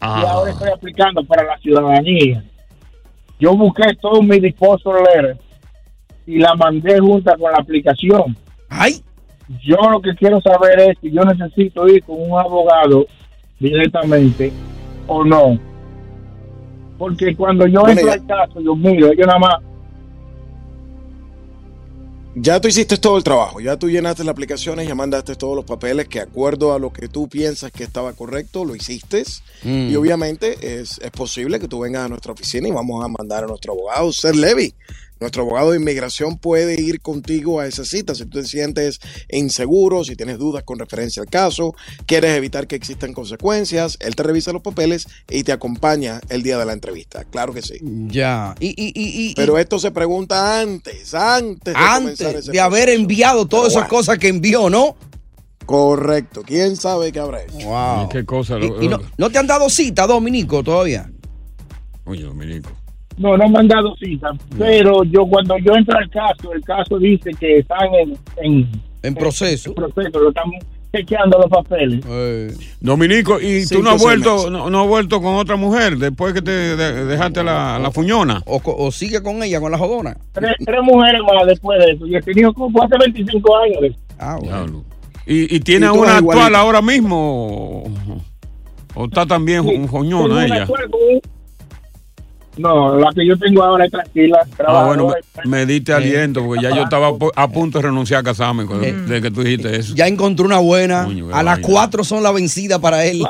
ahora 0.00 0.50
Ah, 0.50 0.50
estoy 0.50 0.68
aplicando 0.70 1.24
para 1.24 1.44
la 1.44 1.58
ciudadanía. 1.58 2.44
Yo 3.38 3.56
busqué 3.56 3.82
todo 4.00 4.20
mi 4.22 4.38
disposal 4.40 4.94
letter 5.04 5.36
y 6.26 6.38
la 6.38 6.54
mandé 6.54 6.98
junta 7.00 7.36
con 7.36 7.50
la 7.52 7.58
aplicación. 7.58 8.36
Ay. 8.68 9.02
Yo 9.64 9.76
lo 9.90 10.00
que 10.00 10.14
quiero 10.14 10.40
saber 10.40 10.78
es 10.80 10.98
si 11.00 11.10
yo 11.10 11.22
necesito 11.24 11.86
ir 11.88 12.02
con 12.04 12.16
un 12.20 12.38
abogado 12.38 13.06
directamente 13.58 14.52
o 15.06 15.24
no. 15.24 15.58
Porque 16.98 17.34
cuando 17.34 17.66
yo 17.66 17.80
Bueno, 17.80 18.00
entro 18.00 18.06
ya- 18.06 18.12
al 18.14 18.26
caso, 18.26 18.60
yo 18.60 18.76
miro, 18.76 19.08
ellos 19.12 19.26
nada 19.26 19.38
más 19.38 19.54
Ya 22.34 22.60
tú 22.60 22.68
hiciste 22.68 22.96
todo 22.96 23.18
el 23.18 23.24
trabajo, 23.24 23.60
ya 23.60 23.76
tú 23.76 23.90
llenaste 23.90 24.24
las 24.24 24.32
aplicaciones, 24.32 24.88
ya 24.88 24.94
mandaste 24.94 25.34
todos 25.34 25.54
los 25.54 25.66
papeles 25.66 26.08
que 26.08 26.18
acuerdo 26.18 26.72
a 26.72 26.78
lo 26.78 26.90
que 26.90 27.08
tú 27.08 27.28
piensas 27.28 27.70
que 27.70 27.84
estaba 27.84 28.14
correcto, 28.14 28.64
lo 28.64 28.74
hiciste. 28.74 29.22
Mm. 29.62 29.90
Y 29.90 29.96
obviamente 29.96 30.80
es, 30.80 30.98
es 30.98 31.10
posible 31.10 31.60
que 31.60 31.68
tú 31.68 31.80
vengas 31.80 32.06
a 32.06 32.08
nuestra 32.08 32.32
oficina 32.32 32.68
y 32.68 32.70
vamos 32.70 33.04
a 33.04 33.08
mandar 33.08 33.44
a 33.44 33.46
nuestro 33.48 33.74
abogado, 33.74 34.12
Ser 34.12 34.34
Levy. 34.34 34.74
Nuestro 35.22 35.42
abogado 35.44 35.70
de 35.70 35.78
inmigración 35.78 36.36
puede 36.36 36.80
ir 36.80 37.00
contigo 37.00 37.60
a 37.60 37.66
esa 37.66 37.84
cita 37.84 38.14
si 38.14 38.26
tú 38.26 38.40
te 38.40 38.44
sientes 38.44 38.98
inseguro, 39.30 40.04
si 40.04 40.16
tienes 40.16 40.36
dudas 40.38 40.64
con 40.64 40.78
referencia 40.78 41.22
al 41.22 41.28
caso, 41.28 41.74
quieres 42.06 42.36
evitar 42.36 42.66
que 42.66 42.74
existan 42.76 43.12
consecuencias, 43.12 43.96
él 44.00 44.14
te 44.16 44.22
revisa 44.24 44.52
los 44.52 44.62
papeles 44.62 45.06
y 45.30 45.44
te 45.44 45.52
acompaña 45.52 46.20
el 46.28 46.42
día 46.42 46.58
de 46.58 46.66
la 46.66 46.72
entrevista. 46.72 47.24
Claro 47.24 47.52
que 47.54 47.62
sí. 47.62 47.78
Ya. 48.08 48.54
Y, 48.60 48.68
y, 48.70 48.88
y, 48.88 49.30
y- 49.30 49.34
Pero 49.34 49.56
esto 49.58 49.78
se 49.78 49.90
pregunta 49.92 50.60
antes, 50.60 51.14
antes 51.14 51.72
de 51.72 51.80
comenzar 51.94 52.26
antes 52.28 52.34
ese 52.42 52.52
de 52.52 52.60
haber 52.60 52.84
proceso. 52.86 53.00
enviado 53.00 53.46
todas 53.46 53.68
Pero 53.68 53.78
esas 53.80 53.88
cosas 53.88 54.18
que 54.18 54.28
envió, 54.28 54.68
¿no? 54.68 54.96
Correcto. 55.64 56.42
¿Quién 56.44 56.74
sabe 56.76 57.12
qué 57.12 57.20
habrá 57.20 57.44
hecho? 57.44 57.54
Wow. 57.68 58.08
¿Qué 58.08 58.24
cosa? 58.24 58.58
Y, 58.58 58.84
y 58.84 58.88
no, 58.88 58.98
¿no 59.16 59.30
te 59.30 59.38
han 59.38 59.46
dado 59.46 59.70
cita, 59.70 60.06
Dominico, 60.06 60.62
todavía? 60.64 61.08
Oye, 62.04 62.24
Dominico. 62.24 62.70
No, 63.18 63.36
no 63.36 63.48
me 63.48 63.58
han 63.58 63.68
dado 63.68 63.94
cita, 63.96 64.30
pero 64.58 65.04
yo 65.04 65.26
cuando 65.26 65.56
yo 65.58 65.74
entro 65.76 65.96
al 65.98 66.08
caso, 66.10 66.52
el 66.52 66.62
caso 66.62 66.98
dice 66.98 67.30
que 67.38 67.58
están 67.58 67.92
en, 67.94 68.16
en, 68.42 68.68
En 69.02 69.14
proceso. 69.14 69.74
proceso, 69.74 70.18
lo 70.18 70.30
están 70.30 70.44
chequeando 70.94 71.38
los 71.38 71.48
papeles. 71.50 72.04
Eh, 72.08 72.54
Dominico, 72.80 73.38
¿y 73.40 73.66
tú 73.66 73.82
no 73.82 73.90
has 73.90 74.02
vuelto 74.02 74.50
no, 74.50 74.68
no 74.70 74.80
has 74.82 74.88
vuelto 74.88 75.20
con 75.22 75.36
otra 75.36 75.56
mujer 75.56 75.96
después 75.98 76.34
que 76.34 76.42
te 76.42 76.50
de- 76.50 77.04
dejaste 77.06 77.42
la, 77.44 77.78
la 77.78 77.90
fuñona? 77.90 78.42
O, 78.46 78.60
o 78.64 78.90
sigue 78.92 79.22
con 79.22 79.42
ella, 79.42 79.60
con 79.60 79.72
la 79.72 79.78
jodona. 79.78 80.16
Tres, 80.32 80.52
tres 80.64 80.80
mujeres 80.82 81.20
más 81.22 81.46
después 81.46 81.78
de 81.84 81.92
eso. 81.92 82.06
Y 82.06 82.16
he 82.16 82.20
tenido 82.22 82.52
como 82.52 82.82
hace 82.82 82.96
25 82.98 83.56
años. 83.58 83.96
Ah, 84.18 84.36
bueno. 84.40 84.84
¿Y, 85.26 85.54
y 85.56 85.60
tiene 85.60 85.86
Y 85.86 85.90
una 85.90 86.16
actual 86.18 86.54
ahora 86.54 86.82
mismo? 86.82 87.84
¿O, 87.84 87.90
o 88.94 89.04
está 89.04 89.24
también 89.24 89.60
un 89.60 89.66
Tengo 89.68 89.88
joñona 89.88 90.44
ella? 90.46 90.66
con 90.66 90.78
un- 90.82 91.20
No, 92.58 92.96
la 92.98 93.10
que 93.14 93.26
yo 93.26 93.36
tengo 93.38 93.62
ahora 93.62 93.86
es 93.86 93.90
tranquila. 93.90 94.46
Ah, 94.66 94.84
bueno, 94.86 95.08
me, 95.44 95.50
me 95.50 95.66
diste 95.66 95.92
aliento 95.94 96.44
porque 96.44 96.62
ya 96.62 96.70
yo 96.74 96.82
estaba 96.82 97.10
a 97.34 97.48
punto 97.48 97.78
de 97.78 97.82
renunciar 97.84 98.20
a 98.20 98.22
casarme 98.22 98.66
con- 98.66 98.84
Eh. 98.84 98.92
de 98.92 99.22
que 99.22 99.30
tú 99.30 99.42
dijiste 99.42 99.74
eso. 99.76 99.94
Ya 99.94 100.06
encontró 100.06 100.44
una 100.44 100.58
buena. 100.58 101.04
Coño, 101.04 101.34
a 101.34 101.42
las 101.42 101.60
cuatro 101.60 102.04
son 102.04 102.22
la 102.22 102.30
vencida 102.30 102.78
para 102.78 103.04
él. 103.06 103.24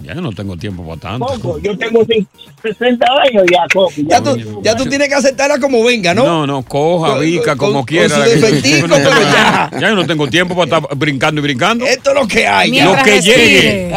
Ya 0.00 0.14
yo 0.14 0.20
no 0.20 0.30
tengo 0.30 0.56
tiempo 0.56 0.84
para 0.86 1.00
tanto. 1.00 1.26
Coco, 1.26 1.58
yo 1.58 1.76
tengo 1.76 2.02
cin- 2.06 2.24
60 2.62 3.04
años 3.24 3.42
ya, 3.50 3.64
Coco. 3.74 3.90
Ya 3.96 4.22
tú, 4.22 4.60
ya 4.62 4.76
tú 4.76 4.86
tienes 4.86 5.08
que 5.08 5.14
aceptarla 5.16 5.58
como 5.58 5.82
venga, 5.82 6.14
¿no? 6.14 6.24
No, 6.24 6.46
no, 6.46 6.62
coja, 6.62 7.18
vica, 7.18 7.56
con- 7.56 7.68
como 7.72 7.78
con 7.80 7.86
quiera. 7.86 8.20
defectico, 8.20 8.86
pero 8.88 9.10
ya. 9.10 9.68
Ya 9.72 9.88
yo 9.88 9.96
no 9.96 10.06
tengo 10.06 10.28
tiempo 10.28 10.54
para 10.54 10.76
estar 10.76 10.96
brincando 10.96 11.40
y 11.40 11.42
brincando. 11.42 11.84
Esto 11.84 12.10
es 12.10 12.16
lo 12.16 12.28
que 12.28 12.46
hay. 12.46 12.70
ya. 12.70 12.84
Lo 12.84 12.90
Mientras 12.92 13.04
que 13.04 13.14
respire. 13.16 13.50
llegue. 13.50 13.94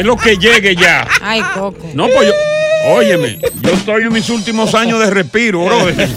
Es 0.00 0.04
lo 0.04 0.16
que 0.16 0.36
llegue 0.36 0.74
ya. 0.74 1.06
Ay, 1.22 1.40
Coco. 1.54 1.78
No, 1.94 2.08
pues 2.08 2.26
yo. 2.26 2.34
Óyeme, 2.90 3.38
yo 3.60 3.70
estoy 3.72 4.02
en 4.04 4.12
mis 4.12 4.30
últimos 4.30 4.74
años 4.74 4.98
de 5.00 5.10
respiro, 5.10 5.64
brother. 5.64 6.08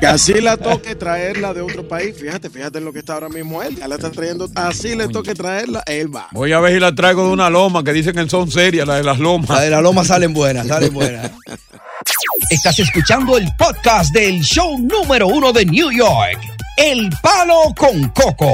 Que 0.00 0.06
así 0.06 0.34
la 0.40 0.56
toque 0.56 0.94
traerla 0.94 1.54
de 1.54 1.62
otro 1.62 1.86
país. 1.88 2.14
Fíjate, 2.18 2.50
fíjate 2.50 2.78
en 2.78 2.84
lo 2.84 2.92
que 2.92 2.98
está 2.98 3.14
ahora 3.14 3.28
mismo 3.28 3.62
él. 3.62 3.76
Ya 3.76 3.88
la 3.88 3.94
está 3.94 4.10
trayendo. 4.10 4.48
Así 4.54 4.94
le 4.94 5.08
toque 5.08 5.34
traerla, 5.34 5.82
él 5.86 6.14
va. 6.14 6.28
Voy 6.32 6.52
a 6.52 6.60
ver 6.60 6.74
si 6.74 6.80
la 6.80 6.94
traigo 6.94 7.24
de 7.26 7.32
una 7.32 7.48
loma 7.48 7.82
que 7.82 7.92
dicen 7.92 8.14
que 8.14 8.28
son 8.28 8.50
serias, 8.50 8.86
la 8.86 8.96
de 8.96 9.02
las 9.04 9.18
La 9.18 9.22
lomas. 9.24 9.60
de 9.60 9.70
la 9.70 9.80
loma 9.80 10.04
salen 10.04 10.34
buenas, 10.34 10.66
salen 10.66 10.92
buenas. 10.92 11.30
Estás 12.50 12.78
escuchando 12.78 13.36
el 13.38 13.48
podcast 13.58 14.12
del 14.12 14.40
show 14.42 14.78
número 14.78 15.26
uno 15.26 15.52
de 15.52 15.64
New 15.66 15.90
York, 15.90 16.38
El 16.76 17.10
Palo 17.22 17.74
con 17.76 18.08
Coco. 18.10 18.52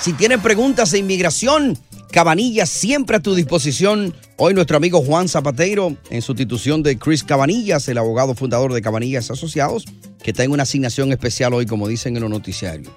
Si 0.00 0.12
tienes 0.12 0.40
preguntas 0.40 0.90
de 0.90 0.98
inmigración, 0.98 1.78
Cabanillas 2.14 2.70
siempre 2.70 3.16
a 3.16 3.20
tu 3.20 3.34
disposición. 3.34 4.14
Hoy 4.36 4.54
nuestro 4.54 4.76
amigo 4.76 5.02
Juan 5.02 5.28
Zapateiro, 5.28 5.96
en 6.10 6.22
sustitución 6.22 6.80
de 6.84 6.96
Chris 6.96 7.24
Cabanillas, 7.24 7.88
el 7.88 7.98
abogado 7.98 8.36
fundador 8.36 8.72
de 8.72 8.80
Cabanillas 8.80 9.32
Asociados, 9.32 9.84
que 10.22 10.30
está 10.30 10.44
en 10.44 10.52
una 10.52 10.62
asignación 10.62 11.10
especial 11.10 11.52
hoy, 11.54 11.66
como 11.66 11.88
dicen 11.88 12.14
en 12.14 12.22
los 12.22 12.30
noticiarios. 12.30 12.92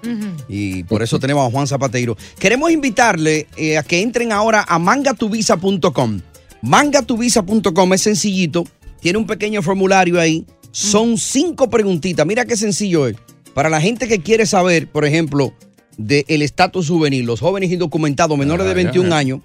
Y 0.48 0.84
por 0.84 1.02
eso 1.02 1.18
tenemos 1.18 1.44
a 1.44 1.50
Juan 1.50 1.66
Zapateiro. 1.66 2.16
Queremos 2.38 2.70
invitarle 2.70 3.48
eh, 3.56 3.76
a 3.76 3.82
que 3.82 4.02
entren 4.02 4.30
ahora 4.30 4.64
a 4.68 4.78
mangatuvisa.com. 4.78 6.20
Mangatuvisa.com 6.62 7.94
es 7.94 8.02
sencillito, 8.02 8.68
tiene 9.00 9.18
un 9.18 9.26
pequeño 9.26 9.62
formulario 9.62 10.20
ahí. 10.20 10.46
Son 10.70 11.18
cinco 11.18 11.68
preguntitas. 11.68 12.24
Mira 12.24 12.44
qué 12.44 12.56
sencillo 12.56 13.08
es. 13.08 13.16
Para 13.52 13.68
la 13.68 13.80
gente 13.80 14.06
que 14.06 14.20
quiere 14.20 14.46
saber, 14.46 14.86
por 14.86 15.04
ejemplo, 15.04 15.52
del 15.98 16.40
estatus 16.42 16.88
juvenil, 16.88 17.26
los 17.26 17.40
jóvenes 17.40 17.70
indocumentados 17.70 18.38
menores 18.38 18.64
de 18.64 18.72
Ah, 18.72 18.74
21 18.74 19.08
ya. 19.10 19.16
años, 19.18 19.40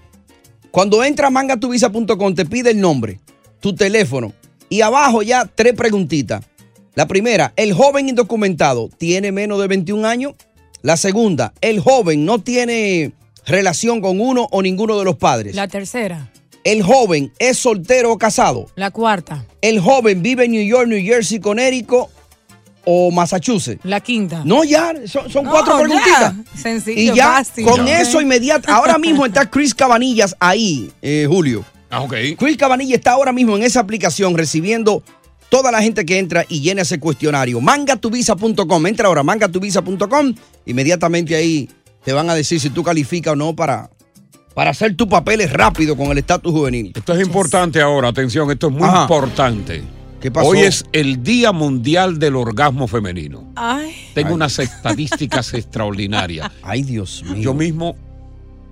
cuando 0.71 1.03
entra 1.03 1.27
a 1.27 1.29
mangatuvisa.com 1.31 2.33
te 2.35 2.45
pide 2.45 2.71
el 2.71 2.79
nombre, 2.79 3.19
tu 3.59 3.75
teléfono 3.75 4.31
y 4.69 4.79
abajo 4.81 5.21
ya 5.21 5.45
tres 5.53 5.73
preguntitas. 5.73 6.45
La 6.95 7.07
primera, 7.07 7.53
¿el 7.55 7.73
joven 7.73 8.07
indocumentado 8.09 8.89
tiene 8.97 9.31
menos 9.31 9.59
de 9.59 9.67
21 9.67 10.05
años? 10.07 10.33
La 10.83 10.95
segunda, 10.95 11.53
¿el 11.61 11.79
joven 11.79 12.23
no 12.25 12.39
tiene 12.41 13.13
relación 13.45 13.99
con 13.99 14.21
uno 14.21 14.47
o 14.51 14.61
ninguno 14.61 14.97
de 14.99 15.05
los 15.05 15.15
padres? 15.15 15.55
La 15.55 15.67
tercera. 15.67 16.31
¿El 16.63 16.81
joven 16.83 17.33
es 17.39 17.57
soltero 17.57 18.11
o 18.13 18.17
casado? 18.17 18.67
La 18.75 18.91
cuarta. 18.91 19.45
¿El 19.61 19.79
joven 19.79 20.21
vive 20.21 20.45
en 20.45 20.51
New 20.51 20.63
York, 20.65 20.87
New 20.87 21.03
Jersey, 21.03 21.39
Connecticut 21.39 22.07
o 22.85 23.11
Massachusetts? 23.11 23.79
La 23.83 23.99
quinta. 24.01 24.41
No, 24.45 24.63
ya, 24.63 24.93
son, 25.07 25.29
son 25.29 25.45
No, 25.45 25.51
cuatro 25.51 25.73
ya. 25.77 25.83
preguntitas. 25.83 26.33
Sencillo, 26.55 27.13
Y 27.13 27.15
ya, 27.15 27.33
fácil. 27.33 27.65
con 27.65 27.87
eso 27.87 28.19
inmediato. 28.21 28.71
Ahora 28.71 28.97
mismo 28.97 29.25
está 29.25 29.49
Chris 29.49 29.73
Cabanillas 29.73 30.35
ahí, 30.39 30.91
eh, 31.01 31.25
Julio. 31.29 31.63
Ah, 31.89 32.01
ok. 32.01 32.13
Chris 32.37 32.57
Cabanilla 32.57 32.95
está 32.95 33.11
ahora 33.11 33.31
mismo 33.31 33.55
en 33.55 33.63
esa 33.63 33.79
aplicación 33.79 34.35
recibiendo 34.35 35.03
toda 35.49 35.71
la 35.71 35.81
gente 35.83 36.05
que 36.05 36.17
entra 36.17 36.43
y 36.49 36.59
llena 36.61 36.81
ese 36.81 36.99
cuestionario. 36.99 37.61
Mangatuvisa.com. 37.61 38.87
Entra 38.87 39.07
ahora, 39.07 39.21
mangatuvisa.com. 39.23 40.33
Inmediatamente 40.65 41.35
ahí 41.35 41.69
te 42.03 42.11
van 42.13 42.29
a 42.29 42.35
decir 42.35 42.59
si 42.59 42.69
tú 42.71 42.81
calificas 42.83 43.33
o 43.33 43.35
no 43.35 43.55
para, 43.55 43.89
para 44.55 44.71
hacer 44.71 44.95
tus 44.95 45.07
papeles 45.07 45.53
rápido 45.53 45.95
con 45.95 46.07
el 46.07 46.17
estatus 46.17 46.51
juvenil. 46.51 46.91
Esto 46.95 47.13
es 47.13 47.25
importante 47.25 47.79
ahora, 47.79 48.09
atención, 48.09 48.49
esto 48.49 48.67
es 48.67 48.73
muy 48.73 48.83
Ajá. 48.87 49.03
importante. 49.03 49.83
¿Qué 50.23 50.31
pasó? 50.31 50.47
Hoy 50.47 50.59
es 50.59 50.85
el 50.93 51.21
Día 51.21 51.51
Mundial 51.51 52.17
del 52.17 52.37
Orgasmo 52.37 52.87
Femenino. 52.87 53.43
Ay. 53.57 53.91
Tengo 54.13 54.29
Ay. 54.29 54.35
unas 54.35 54.57
estadísticas 54.57 55.53
extraordinarias. 55.53 56.49
Ay, 56.61 56.83
Dios 56.83 57.25
mío. 57.25 57.41
Yo 57.41 57.53
mismo, 57.53 57.97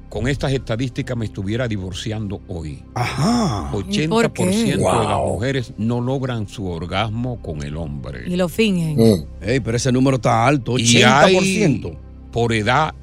con 0.08 0.30
estas 0.30 0.54
estadísticas, 0.54 1.18
me 1.18 1.26
estuviera 1.26 1.68
divorciando 1.68 2.40
hoy. 2.48 2.82
Ajá. 2.94 3.70
80% 3.74 4.78
de 4.78 4.78
las 4.78 5.18
mujeres 5.18 5.74
no 5.78 6.00
logran 6.00 6.48
su 6.48 6.68
orgasmo 6.68 7.42
con 7.42 7.64
el 7.64 7.76
hombre. 7.76 8.24
Y 8.28 8.38
lo 8.38 8.48
fingen. 8.48 9.26
Ey, 9.42 9.60
pero 9.60 9.76
ese 9.76 9.92
número 9.92 10.16
está 10.16 10.48
alto, 10.48 10.80
Y 10.80 10.84
80%. 11.02 11.86
hay, 11.86 11.98
por 12.32 12.54
edad, 12.54 12.96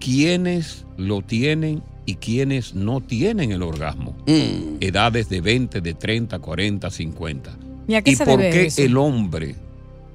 quienes 0.00 0.84
lo 0.96 1.22
tienen 1.22 1.80
y 2.06 2.16
quienes 2.16 2.74
no 2.74 3.00
tienen 3.00 3.52
el 3.52 3.62
orgasmo. 3.62 4.16
Mm. 4.26 4.78
Edades 4.80 5.28
de 5.28 5.40
20, 5.40 5.80
de 5.80 5.94
30, 5.94 6.40
40, 6.40 6.90
50. 6.90 7.58
¿Y 7.86 7.94
a 7.94 8.02
qué 8.02 8.16
se 8.16 8.24
por 8.24 8.38
debe 8.38 8.50
qué 8.50 8.66
eso? 8.66 8.82
el 8.82 8.96
hombre, 8.96 9.56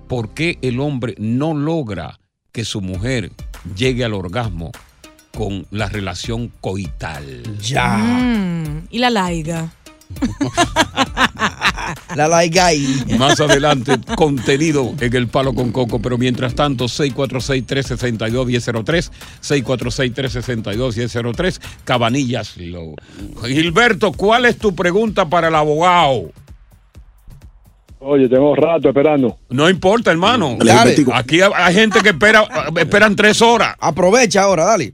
por 0.08 0.34
qué 0.34 0.58
el 0.62 0.80
hombre 0.80 1.16
no 1.18 1.54
logra 1.54 2.20
que 2.52 2.66
su 2.66 2.82
mujer 2.82 3.32
llegue 3.76 4.04
al 4.04 4.14
orgasmo 4.14 4.72
con 5.36 5.66
la 5.72 5.88
relación 5.88 6.52
coital? 6.62 7.44
Ya. 7.60 7.98
Mm, 7.98 8.88
y 8.90 9.00
la 9.00 9.10
laiga. 9.10 9.72
La 12.16 12.28
laiga 12.28 12.68
ahí. 12.68 13.04
Más 13.18 13.40
adelante, 13.40 13.98
contenido 14.16 14.94
en 15.00 15.16
el 15.16 15.28
palo 15.28 15.54
con 15.54 15.72
coco, 15.72 16.00
pero 16.00 16.18
mientras 16.18 16.56
tanto, 16.56 16.86
646-362-1003, 16.86 19.12
646-362-1003, 19.42 21.60
Cabanillas 21.84 22.58
Low. 22.58 22.96
Gilberto, 23.46 24.12
¿cuál 24.12 24.46
es 24.46 24.58
tu 24.58 24.74
pregunta 24.76 25.30
para 25.30 25.50
el 25.50 25.56
abogado? 25.56 26.32
Oye, 28.02 28.30
tengo 28.30 28.56
rato 28.56 28.88
esperando. 28.90 29.36
No 29.50 29.70
importa, 29.70 30.12
hermano. 30.12 30.58
Dale. 30.58 30.96
Aquí 31.14 31.42
hay- 31.42 31.74
gente 31.74 32.00
que 32.02 32.10
espera, 32.10 32.44
esperan 32.80 33.16
tres 33.16 33.42
horas. 33.42 33.76
Aprovecha 33.80 34.44
ahora, 34.44 34.66
dale. 34.66 34.94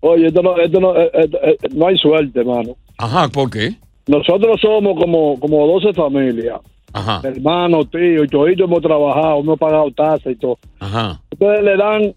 Oye, 0.00 0.28
esto 0.28 0.42
no, 0.42 0.56
esto 0.56 0.80
no, 0.80 0.96
eh, 0.96 1.10
eh, 1.12 1.28
eh, 1.42 1.56
no 1.72 1.88
hay 1.88 1.96
suerte, 1.98 2.40
hermano. 2.40 2.76
Ajá, 2.96 3.28
¿por 3.28 3.50
qué? 3.50 3.74
Nosotros 4.06 4.58
somos 4.60 4.98
como, 4.98 5.38
como 5.40 5.66
12 5.66 5.92
familias. 5.92 6.60
Ajá, 6.92 7.20
Hermanos, 7.22 7.88
tíos, 7.90 8.24
y 8.24 8.28
toditos 8.28 8.66
hemos 8.66 8.82
trabajado, 8.82 9.40
hemos 9.40 9.58
pagado 9.58 9.90
tasas 9.92 10.32
y 10.32 10.36
todo. 10.36 10.58
ajá. 10.80 11.20
Ustedes 11.32 11.62
le 11.62 11.76
dan, 11.76 12.14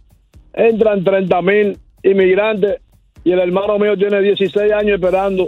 entran 0.54 1.04
30 1.04 1.42
mil 1.44 1.78
inmigrantes 2.04 2.78
y 3.24 3.32
el 3.32 3.40
hermano 3.40 3.78
mío 3.78 3.96
tiene 3.98 4.22
16 4.22 4.72
años 4.72 4.96
esperando 4.96 5.48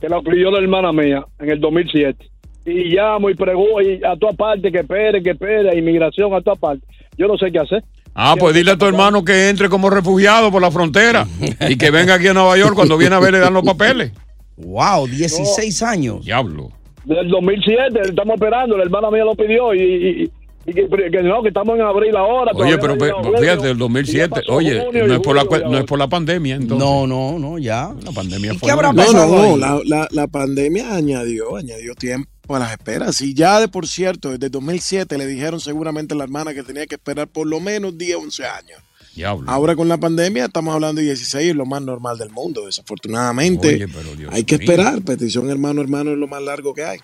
que 0.00 0.08
la 0.08 0.20
crió 0.22 0.50
la 0.52 0.58
hermana 0.58 0.92
mía 0.92 1.24
en 1.40 1.50
el 1.50 1.60
2007. 1.60 2.30
Y 2.70 2.84
llamo 2.94 3.30
y 3.30 3.34
pregunto 3.34 3.80
y 3.82 4.00
a 4.04 4.16
toda 4.16 4.32
parte 4.32 4.70
que 4.72 4.78
espere, 4.80 5.22
que 5.22 5.30
espere, 5.30 5.76
inmigración 5.78 6.32
a 6.34 6.40
toda 6.40 6.56
parte. 6.56 6.84
Yo 7.16 7.26
no 7.26 7.36
sé 7.36 7.50
qué 7.50 7.58
hacer. 7.58 7.82
Ah, 8.14 8.34
pues 8.38 8.54
dile 8.54 8.72
a 8.72 8.76
tu 8.76 8.86
hermano 8.86 9.24
que 9.24 9.48
entre 9.48 9.68
como 9.68 9.90
refugiado 9.90 10.50
por 10.50 10.60
la 10.60 10.70
frontera 10.70 11.26
y 11.68 11.76
que 11.76 11.90
venga 11.90 12.14
aquí 12.14 12.26
a 12.28 12.34
Nueva 12.34 12.56
York 12.58 12.74
cuando 12.74 12.96
viene 12.98 13.14
a 13.14 13.20
ver 13.20 13.32
le 13.32 13.38
dan 13.38 13.54
los 13.54 13.62
papeles. 13.62 14.12
Wow, 14.56 15.06
16 15.06 15.82
años. 15.82 16.24
Diablo. 16.24 16.70
Del 17.04 17.28
2007, 17.28 18.00
estamos 18.10 18.34
esperando, 18.34 18.76
la 18.76 18.82
hermana 18.84 19.10
mía 19.10 19.24
lo 19.24 19.34
pidió 19.34 19.72
y, 19.74 19.80
y- 20.24 20.30
y 20.66 20.74
que, 20.74 20.86
que 20.86 21.22
no, 21.22 21.40
que 21.42 21.48
estamos 21.48 21.76
en 21.76 21.80
abril 21.82 22.14
ahora. 22.14 22.52
Oye, 22.54 22.76
pero 22.76 22.94
no 22.96 23.38
fíjate, 23.38 23.70
el 23.70 23.78
2007, 23.78 24.42
oye, 24.48 24.82
junio 24.84 25.06
no 25.06 25.14
es 25.14 25.20
por 25.20 25.34
la 25.34 25.44
no 25.44 25.78
es 25.78 25.84
por 25.84 25.98
la 25.98 26.08
pandemia, 26.08 26.56
entonces. 26.56 26.86
No, 26.86 27.06
no, 27.06 27.38
no, 27.38 27.56
ya. 27.58 27.90
La 28.04 28.12
pandemia 28.12 28.52
¿Y 28.52 28.58
fue 28.58 28.66
qué 28.66 28.72
habrá 28.72 28.92
No, 28.92 28.96
pasado 29.02 29.34
no, 29.34 29.56
la, 29.56 29.80
la- 29.86 30.08
la 30.10 30.26
pandemia 30.26 30.94
añadió, 30.94 31.56
añadió 31.56 31.94
tiempo 31.94 32.28
a 32.56 32.58
las 32.60 32.72
esperas. 32.72 33.20
Y 33.20 33.34
ya 33.34 33.60
de 33.60 33.68
por 33.68 33.86
cierto, 33.86 34.30
desde 34.30 34.48
2007 34.48 35.18
le 35.18 35.26
dijeron 35.26 35.60
seguramente 35.60 36.14
a 36.14 36.16
la 36.16 36.24
hermana 36.24 36.54
que 36.54 36.62
tenía 36.62 36.86
que 36.86 36.96
esperar 36.96 37.28
por 37.28 37.46
lo 37.46 37.60
menos 37.60 37.96
10, 37.96 38.16
11 38.16 38.46
años. 38.46 38.82
Diablo. 39.14 39.50
Ahora 39.50 39.74
con 39.74 39.88
la 39.88 39.96
pandemia 39.98 40.44
estamos 40.44 40.74
hablando 40.74 41.00
de 41.00 41.06
16, 41.08 41.50
es 41.50 41.56
lo 41.56 41.66
más 41.66 41.82
normal 41.82 42.18
del 42.18 42.30
mundo, 42.30 42.66
desafortunadamente. 42.66 43.74
Oye, 43.74 44.28
hay 44.30 44.44
que 44.44 44.58
mío. 44.58 44.70
esperar, 44.70 45.02
petición 45.02 45.50
hermano 45.50 45.80
hermano 45.80 46.12
es 46.12 46.18
lo 46.18 46.28
más 46.28 46.42
largo 46.42 46.72
que 46.72 46.84
hay. 46.84 46.98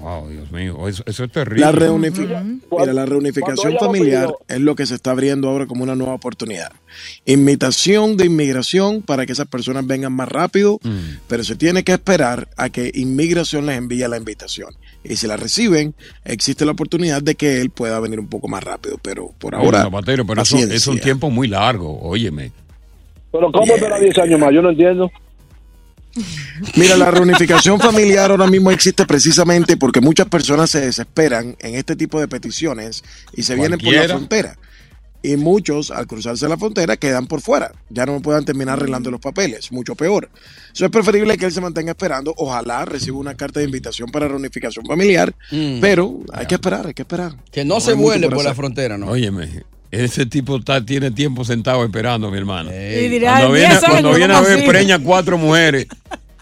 Wow, 0.00 0.28
Dios 0.28 0.52
mío, 0.52 0.86
eso, 0.88 1.02
eso 1.06 1.24
es 1.24 1.32
terrible. 1.32 1.60
La, 1.60 1.72
reunifi- 1.72 2.60
Mira, 2.70 2.92
la 2.92 3.04
reunificación 3.06 3.76
familiar 3.80 4.30
es 4.46 4.60
lo 4.60 4.74
que 4.76 4.86
se 4.86 4.94
está 4.94 5.10
abriendo 5.10 5.48
ahora 5.48 5.66
como 5.66 5.82
una 5.82 5.94
nueva 5.96 6.14
oportunidad. 6.14 6.70
Invitación 7.26 8.16
de 8.16 8.26
inmigración 8.26 9.02
para 9.02 9.26
que 9.26 9.32
esas 9.32 9.46
personas 9.48 9.86
vengan 9.86 10.12
más 10.12 10.28
rápido, 10.28 10.80
Mm. 10.82 11.18
pero 11.28 11.44
se 11.44 11.56
tiene 11.56 11.84
que 11.84 11.92
esperar 11.92 12.48
a 12.56 12.68
que 12.70 12.90
inmigración 12.94 13.66
les 13.66 13.76
envíe 13.76 14.06
la 14.08 14.16
invitación. 14.16 14.70
Y 15.04 15.16
si 15.16 15.26
la 15.26 15.36
reciben, 15.36 15.94
existe 16.24 16.64
la 16.64 16.72
oportunidad 16.72 17.22
de 17.22 17.34
que 17.34 17.60
él 17.60 17.70
pueda 17.70 18.00
venir 18.00 18.18
un 18.20 18.28
poco 18.28 18.48
más 18.48 18.62
rápido, 18.64 18.98
pero 19.02 19.32
por 19.38 19.54
ahora 19.54 19.82
Zapatero, 19.82 20.24
pero 20.26 20.42
eso 20.42 20.54
paciencia. 20.54 20.76
es 20.76 20.86
un 20.86 20.98
tiempo 21.00 21.30
muy 21.30 21.48
largo, 21.48 22.00
óyeme. 22.00 22.52
Pero 23.30 23.52
¿cómo 23.52 23.74
espera 23.74 23.98
10 23.98 24.16
años 24.18 24.40
más? 24.40 24.52
Yo 24.54 24.62
no 24.62 24.70
entiendo. 24.70 25.10
Mira, 26.76 26.96
la 26.96 27.10
reunificación 27.10 27.78
familiar 27.80 28.30
ahora 28.30 28.46
mismo 28.46 28.70
existe 28.70 29.04
precisamente 29.06 29.76
porque 29.76 30.00
muchas 30.00 30.26
personas 30.28 30.70
se 30.70 30.80
desesperan 30.80 31.56
en 31.60 31.74
este 31.74 31.96
tipo 31.96 32.20
de 32.20 32.28
peticiones 32.28 33.02
y 33.34 33.42
se 33.42 33.54
vienen 33.54 33.78
por 33.78 33.92
la 33.92 34.04
frontera. 34.08 34.58
Y 35.20 35.36
muchos, 35.36 35.90
al 35.90 36.06
cruzarse 36.06 36.48
la 36.48 36.56
frontera, 36.56 36.96
quedan 36.96 37.26
por 37.26 37.40
fuera. 37.40 37.72
Ya 37.90 38.06
no 38.06 38.22
puedan 38.22 38.44
terminar 38.44 38.78
arreglando 38.78 39.10
los 39.10 39.20
papeles, 39.20 39.72
mucho 39.72 39.96
peor. 39.96 40.30
Eso 40.72 40.84
es 40.84 40.90
preferible 40.92 41.36
que 41.36 41.46
él 41.46 41.52
se 41.52 41.60
mantenga 41.60 41.90
esperando. 41.90 42.32
Ojalá 42.36 42.84
reciba 42.84 43.18
una 43.18 43.34
carta 43.34 43.58
de 43.58 43.66
invitación 43.66 44.10
para 44.12 44.28
reunificación 44.28 44.86
familiar, 44.86 45.34
Mm. 45.50 45.80
pero 45.80 46.20
hay 46.32 46.46
que 46.46 46.54
esperar, 46.54 46.86
hay 46.86 46.94
que 46.94 47.02
esperar. 47.02 47.34
Que 47.50 47.64
no 47.64 47.80
se 47.80 47.94
vuele 47.94 48.30
por 48.30 48.44
la 48.44 48.54
frontera, 48.54 48.96
¿no? 48.96 49.08
Óyeme, 49.08 49.64
ese 49.90 50.26
tipo 50.26 50.56
está, 50.58 50.84
tiene 50.84 51.10
tiempo 51.10 51.44
sentado 51.44 51.84
esperando, 51.84 52.30
mi 52.30 52.38
hermano. 52.38 52.70
Y 52.70 53.08
dirá, 53.08 53.32
Cuando 53.38 53.52
viene, 53.52 53.68
10 53.70 53.82
años, 53.82 53.90
cuando 53.90 54.14
viene 54.14 54.34
a 54.34 54.36
¿cómo 54.36 54.48
ver, 54.48 54.58
así? 54.58 54.68
preña 54.68 54.98
cuatro 54.98 55.38
mujeres 55.38 55.86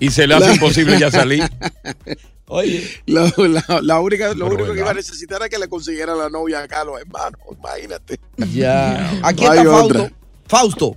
y 0.01 0.11
se 0.11 0.27
le 0.27 0.35
hace 0.35 0.53
imposible 0.55 0.99
ya 0.99 1.11
salir. 1.11 1.43
Oye, 2.49 2.83
La, 3.07 3.33
la- 3.37 3.81
la 3.83 4.01
única, 4.01 4.33
lo 4.35 4.47
único 4.47 4.73
que 4.73 4.79
iba 4.79 4.91
a 4.91 4.95
necesitar 4.95 5.39
era 5.41 5.49
que 5.49 5.59
le 5.59 5.69
consiguiera 5.69 6.15
la 6.15 6.29
novia 6.29 6.61
acá 6.61 6.83
a 6.83 6.85
los 6.85 7.01
hermanos, 7.01 7.41
imagínate. 7.59 8.21
ya. 8.53 9.11
Aquí 9.25 9.45
No 9.45 9.51
hay 9.51 9.59
está 9.59 9.75
otra. 9.83 9.99
Fausto. 10.47 10.97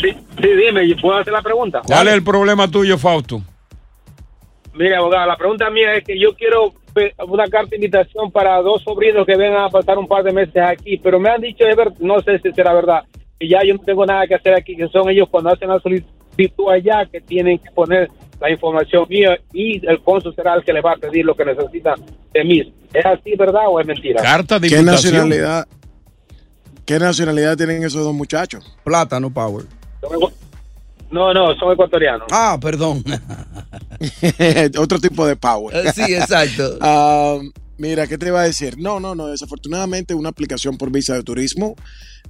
Sí, 0.00 0.08
sí, 0.40 0.48
dime, 0.66 0.96
¿puedo 1.00 1.18
hacer 1.18 1.32
la 1.32 1.42
pregunta? 1.42 1.82
¿Cuál 1.84 2.08
es 2.08 2.14
el 2.14 2.22
problema 2.22 2.68
tuyo, 2.70 2.96
Fausto? 2.96 3.42
Mire, 4.74 4.96
abogado, 4.96 5.26
la 5.26 5.36
pregunta 5.36 5.68
mía 5.68 5.94
es 5.96 6.04
que 6.04 6.18
yo 6.18 6.34
quiero 6.34 6.72
una 7.26 7.46
carta 7.46 7.70
de 7.70 7.76
invitación 7.76 8.30
para 8.30 8.60
dos 8.62 8.82
sobrinos 8.82 9.26
que 9.26 9.36
vengan 9.36 9.64
a 9.64 9.68
pasar 9.68 9.98
un 9.98 10.06
par 10.06 10.22
de 10.24 10.32
meses 10.32 10.56
aquí, 10.56 10.96
pero 10.98 11.18
me 11.18 11.30
han 11.30 11.40
dicho, 11.40 11.64
es 11.66 11.76
ver- 11.76 11.92
no 12.00 12.20
sé 12.20 12.38
si 12.40 12.52
será 12.52 12.72
verdad, 12.74 13.02
que 13.38 13.48
ya 13.48 13.60
yo 13.64 13.74
no 13.74 13.80
tengo 13.82 14.04
nada 14.06 14.26
que 14.26 14.34
hacer 14.34 14.54
aquí, 14.54 14.76
que 14.76 14.88
son 14.88 15.08
ellos 15.10 15.28
cuando 15.30 15.50
hacen 15.50 15.68
la 15.68 15.80
solicitud 15.80 16.70
allá 16.70 17.06
que 17.10 17.20
tienen 17.20 17.58
que 17.58 17.70
poner 17.70 18.10
la 18.40 18.50
información 18.50 19.06
mía 19.08 19.38
y 19.52 19.86
el 19.86 20.00
cónsul 20.02 20.34
será 20.34 20.54
el 20.54 20.64
que 20.64 20.72
les 20.72 20.84
va 20.84 20.92
a 20.92 20.96
pedir 20.96 21.24
lo 21.24 21.34
que 21.34 21.44
necesitan 21.44 21.94
de 22.32 22.44
mí. 22.44 22.72
¿Es 22.92 23.06
así, 23.06 23.34
verdad 23.36 23.62
o 23.68 23.80
es 23.80 23.86
mentira? 23.86 24.20
Carta 24.22 24.58
de 24.58 24.68
¿Qué 24.68 24.76
invitación. 24.78 25.14
nacionalidad, 25.14 25.66
¿Qué 26.84 26.98
nacionalidad 26.98 27.56
tienen 27.56 27.84
esos 27.84 28.02
dos 28.04 28.12
muchachos? 28.12 28.76
Plátano 28.84 29.32
Power. 29.32 29.64
No, 31.12 31.32
no, 31.34 31.54
son 31.56 31.72
ecuatorianos. 31.72 32.26
Ah, 32.32 32.58
perdón. 32.60 33.04
Otro 34.78 34.98
tipo 34.98 35.26
de 35.26 35.36
power. 35.36 35.76
Eh, 35.76 35.92
sí, 35.94 36.02
exacto. 36.14 36.78
Ah, 36.80 37.38
mira, 37.78 38.06
¿qué 38.06 38.18
te 38.18 38.28
iba 38.28 38.40
a 38.40 38.44
decir? 38.44 38.78
No, 38.78 38.98
no, 38.98 39.14
no. 39.14 39.26
Desafortunadamente, 39.26 40.14
una 40.14 40.30
aplicación 40.30 40.78
por 40.78 40.90
visa 40.90 41.14
de 41.14 41.22
turismo 41.22 41.76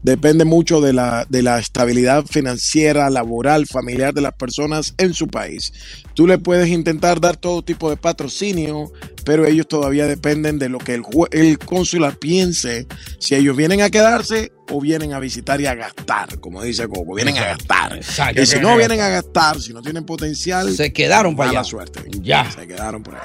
depende 0.02 0.44
mucho 0.44 0.80
de 0.80 0.92
la, 0.92 1.26
de 1.28 1.42
la 1.42 1.58
estabilidad 1.58 2.24
financiera, 2.26 3.08
laboral, 3.10 3.66
familiar 3.66 4.12
de 4.14 4.20
las 4.20 4.34
personas 4.34 4.94
en 4.98 5.14
su 5.14 5.28
país. 5.28 5.72
Tú 6.14 6.26
le 6.26 6.38
puedes 6.38 6.68
intentar 6.68 7.20
dar 7.20 7.36
todo 7.36 7.62
tipo 7.62 7.88
de 7.88 7.96
patrocinio, 7.96 8.92
pero 9.24 9.46
ellos 9.46 9.68
todavía 9.68 10.06
dependen 10.06 10.58
de 10.58 10.68
lo 10.68 10.78
que 10.78 10.94
el, 10.94 11.02
el 11.30 11.58
cónsular 11.58 12.16
piense, 12.18 12.86
si 13.18 13.34
ellos 13.34 13.56
vienen 13.56 13.80
a 13.82 13.90
quedarse 13.90 14.52
o 14.70 14.80
vienen 14.80 15.12
a 15.12 15.20
visitar 15.20 15.60
y 15.60 15.66
a 15.66 15.74
gastar, 15.74 16.40
como 16.40 16.62
dice 16.62 16.88
Coco, 16.88 17.14
vienen 17.14 17.36
a 17.38 17.44
gastar. 17.44 17.96
Exacto. 17.96 18.40
Y 18.42 18.46
si 18.46 18.58
no 18.58 18.76
vienen 18.76 19.00
a 19.00 19.08
gastar, 19.08 19.60
si 19.60 19.72
no 19.72 19.82
tienen 19.82 20.04
potencial, 20.04 20.74
Se 20.74 20.92
quedaron 20.92 21.36
para 21.36 21.48
mala 21.48 21.60
allá. 21.60 21.68
suerte. 21.68 22.00
Ya. 22.20 22.50
Se 22.50 22.66
quedaron 22.66 23.02
por 23.02 23.14
ahí. 23.14 23.20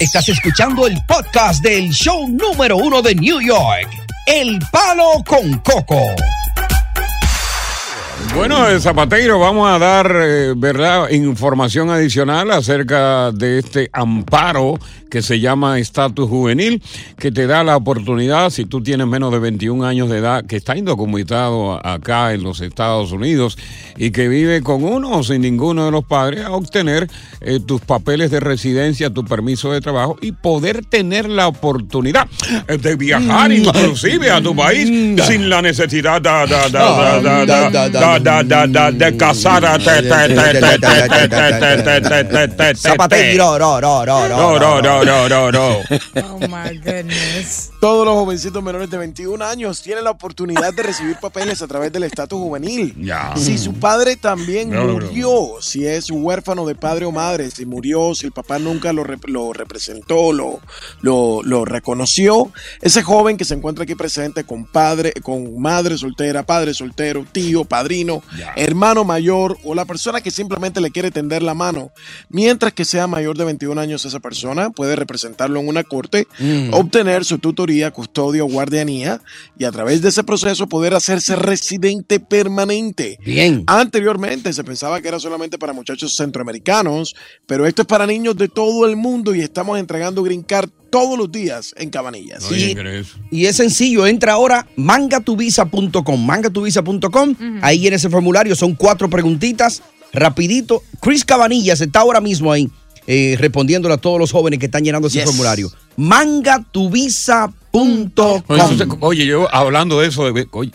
Estás 0.00 0.28
escuchando 0.28 0.86
el 0.86 0.96
podcast 1.06 1.62
del 1.62 1.90
show 1.90 2.28
número 2.28 2.76
uno 2.76 3.00
de 3.02 3.14
New 3.14 3.40
York. 3.40 3.88
El 4.26 4.58
Palo 4.70 5.22
con 5.26 5.58
Coco. 5.58 6.00
Bueno, 8.34 8.68
eh, 8.68 8.80
Zapatero, 8.80 9.40
vamos 9.40 9.68
a 9.68 9.78
dar, 9.78 10.14
eh, 10.14 10.54
¿verdad?, 10.56 11.10
información 11.10 11.90
adicional 11.90 12.50
acerca 12.52 13.32
de 13.32 13.58
este 13.58 13.90
amparo 13.92 14.78
que 15.10 15.20
se 15.22 15.40
llama 15.40 15.78
estatus 15.78 16.28
juvenil, 16.28 16.80
que 17.18 17.32
te 17.32 17.48
da 17.48 17.64
la 17.64 17.76
oportunidad, 17.76 18.50
si 18.50 18.64
tú 18.64 18.80
tienes 18.80 19.08
menos 19.08 19.32
de 19.32 19.40
21 19.40 19.84
años 19.84 20.08
de 20.08 20.18
edad, 20.18 20.46
que 20.46 20.56
está 20.56 20.76
indocumentado 20.76 21.84
acá 21.84 22.32
en 22.32 22.44
los 22.44 22.60
Estados 22.60 23.10
Unidos 23.10 23.58
y 23.96 24.12
que 24.12 24.28
vive 24.28 24.62
con 24.62 24.84
uno 24.84 25.10
o 25.10 25.24
sin 25.24 25.42
ninguno 25.42 25.84
de 25.84 25.90
los 25.90 26.04
padres, 26.04 26.44
a 26.44 26.52
obtener 26.52 27.08
eh, 27.40 27.58
tus 27.58 27.80
papeles 27.80 28.30
de 28.30 28.38
residencia, 28.38 29.10
tu 29.10 29.24
permiso 29.24 29.72
de 29.72 29.80
trabajo 29.80 30.16
y 30.22 30.30
poder 30.32 30.84
tener 30.84 31.28
la 31.28 31.48
oportunidad 31.48 32.28
de 32.68 32.94
viajar 32.94 33.50
inclusive 33.50 34.30
a 34.30 34.40
tu 34.40 34.54
país 34.54 34.88
sin 35.26 35.50
la 35.50 35.60
necesidad 35.60 36.22
da, 36.22 36.46
da, 38.22 38.42
da, 38.42 38.66
da, 38.66 38.90
de 38.90 39.16
casar 39.16 39.64
a 39.64 39.78
te, 39.78 40.02
te, 40.02 40.02
te, 40.02 40.28
te, 40.28 40.60
te, 40.60 40.78
te, 40.78 41.08
te, 41.08 41.28
te, 41.28 41.82
te, 41.82 42.00
te, 42.00 42.24
te, 42.24 42.48
te, 42.48 42.74
Zapatero, 42.76 43.58
no, 43.58 43.80
no, 43.80 44.06
no, 44.06 44.28
No, 44.28 44.58
no, 44.58 44.82
no, 44.82 45.04
no, 45.04 45.28
no, 45.28 45.52
no. 45.52 45.76
Oh 46.32 46.38
my 46.40 46.78
goodness. 46.78 47.70
Todos 47.80 48.04
los 48.04 48.14
jovencitos 48.14 48.62
menores 48.62 48.90
de 48.90 48.98
21 48.98 49.42
años 49.44 49.82
tienen 49.82 50.04
la 50.04 50.10
oportunidad 50.10 50.72
de 50.74 50.82
recibir 50.82 51.16
papeles 51.16 51.62
a 51.62 51.66
través 51.66 51.90
del 51.92 52.02
estatus 52.04 52.38
juvenil. 52.38 52.94
Ya. 53.00 53.32
Si 53.36 53.56
su 53.58 53.72
padre 53.74 54.16
también 54.16 54.70
No, 54.70 54.84
no, 54.84 54.86
no. 54.86 55.06
murió, 55.06 55.48
si 55.60 55.86
es 55.86 56.10
huérfano 56.10 56.66
de 56.66 56.74
padre 56.74 57.06
o 57.06 57.12
madre, 57.12 57.50
si 57.50 57.64
murió, 57.64 58.14
si 58.14 58.26
el 58.26 58.32
papá 58.32 58.58
nunca 58.58 58.92
lo, 58.92 59.02
rep- 59.04 59.26
lo 59.28 59.52
representó, 59.52 60.32
lo, 60.32 60.60
lo, 61.00 61.42
lo 61.42 61.64
reconoció, 61.64 62.52
ese 62.82 63.02
joven 63.02 63.36
que 63.38 63.44
se 63.46 63.54
encuentra 63.54 63.84
aquí 63.84 63.94
presente 63.94 64.44
con 64.44 64.64
padre, 64.66 65.12
con 65.22 65.58
madre 65.60 65.96
soltera, 65.96 66.42
padre 66.44 66.74
soltero, 66.74 67.24
tío, 67.32 67.64
padrino, 67.64 68.09
Hermano 68.56 69.04
mayor 69.04 69.58
o 69.64 69.74
la 69.74 69.84
persona 69.84 70.20
que 70.20 70.30
simplemente 70.30 70.80
le 70.80 70.90
quiere 70.90 71.10
tender 71.10 71.42
la 71.42 71.54
mano, 71.54 71.92
mientras 72.28 72.72
que 72.72 72.84
sea 72.84 73.06
mayor 73.06 73.36
de 73.36 73.44
21 73.44 73.80
años 73.80 74.04
esa 74.04 74.20
persona, 74.20 74.70
puede 74.70 74.96
representarlo 74.96 75.60
en 75.60 75.68
una 75.68 75.84
corte, 75.84 76.26
obtener 76.72 77.24
su 77.24 77.38
tutoría, 77.38 77.90
custodia 77.90 78.44
o 78.44 78.48
guardianía 78.48 79.20
y 79.58 79.64
a 79.64 79.72
través 79.72 80.02
de 80.02 80.08
ese 80.08 80.24
proceso 80.24 80.68
poder 80.68 80.94
hacerse 80.94 81.36
residente 81.36 82.20
permanente. 82.20 83.18
Bien. 83.24 83.64
Anteriormente 83.66 84.52
se 84.52 84.64
pensaba 84.64 85.00
que 85.00 85.08
era 85.08 85.20
solamente 85.20 85.58
para 85.58 85.72
muchachos 85.72 86.16
centroamericanos, 86.16 87.14
pero 87.46 87.66
esto 87.66 87.82
es 87.82 87.88
para 87.88 88.06
niños 88.06 88.36
de 88.36 88.48
todo 88.48 88.86
el 88.86 88.96
mundo 88.96 89.34
y 89.34 89.40
estamos 89.40 89.78
entregando 89.78 90.22
Green 90.22 90.42
Card 90.42 90.70
todos 90.90 91.16
los 91.18 91.30
días 91.32 91.74
en 91.78 91.88
Cabanillas. 91.90 92.44
Oye, 92.50 92.70
Y- 92.70 92.74
¿crees? 92.74 93.08
Y 93.30 93.46
es 93.46 93.56
sencillo, 93.56 94.06
entra 94.06 94.32
ahora 94.34 94.66
mangatuvisa.com, 94.76 96.24
mangatuvisa.com, 96.26 97.34
ahí 97.62 97.86
en 97.86 97.94
ese 97.94 98.10
formulario 98.10 98.54
son 98.56 98.74
cuatro 98.74 99.08
preguntitas, 99.08 99.82
rapidito. 100.12 100.82
Chris 101.00 101.24
Cabanillas 101.24 101.80
está 101.80 102.00
ahora 102.00 102.20
mismo 102.20 102.52
ahí 102.52 102.68
eh, 103.06 103.36
respondiéndole 103.38 103.94
a 103.94 103.98
todos 103.98 104.18
los 104.18 104.30
jóvenes 104.30 104.58
que 104.58 104.66
están 104.66 104.84
llenando 104.84 105.08
ese 105.08 105.18
Yes. 105.18 105.24
formulario. 105.26 105.70
Mangatuvisa.com. 105.96 108.42
Oye, 108.48 108.86
oye, 109.00 109.26
yo 109.26 109.52
hablando 109.54 110.00
de 110.00 110.08
eso, 110.08 110.30
de, 110.32 110.46
oye, 110.52 110.70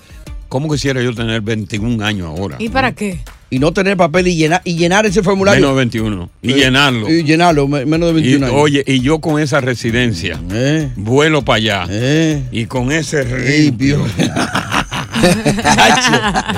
¿Cómo 0.48 0.72
quisiera 0.72 1.02
yo 1.02 1.14
tener 1.14 1.42
21 1.42 2.06
años 2.06 2.28
ahora? 2.28 2.56
¿Y 2.60 2.70
para 2.70 2.94
qué? 2.94 3.20
Y 3.56 3.60
no 3.60 3.72
tener 3.72 3.96
papel 3.96 4.28
y 4.28 4.36
llenar, 4.36 4.62
y 4.66 4.76
llenar 4.76 5.06
ese 5.06 5.24
formulario. 5.24 5.62
Menos 5.62 5.76
de 5.76 5.78
21. 5.78 6.30
Y 6.42 6.52
Eh, 6.52 6.56
llenarlo. 6.56 7.10
Y 7.10 7.24
llenarlo, 7.24 7.70
me- 7.70 7.86
menos 7.86 8.14
de 8.14 8.20
Y, 8.20 8.24
21 8.24 8.48
años. 8.48 8.60
oye, 8.62 8.84
y 8.86 9.00
yo 9.00 9.20
con 9.20 9.40
esa 9.42 9.62
residencia, 9.62 10.38
Eh. 10.52 10.90
vuelo 10.98 11.46
para 11.46 11.56
allá. 11.56 11.88
Y 12.52 12.66
con 12.66 12.92
ese 12.92 13.24
ripio. 13.24 14.06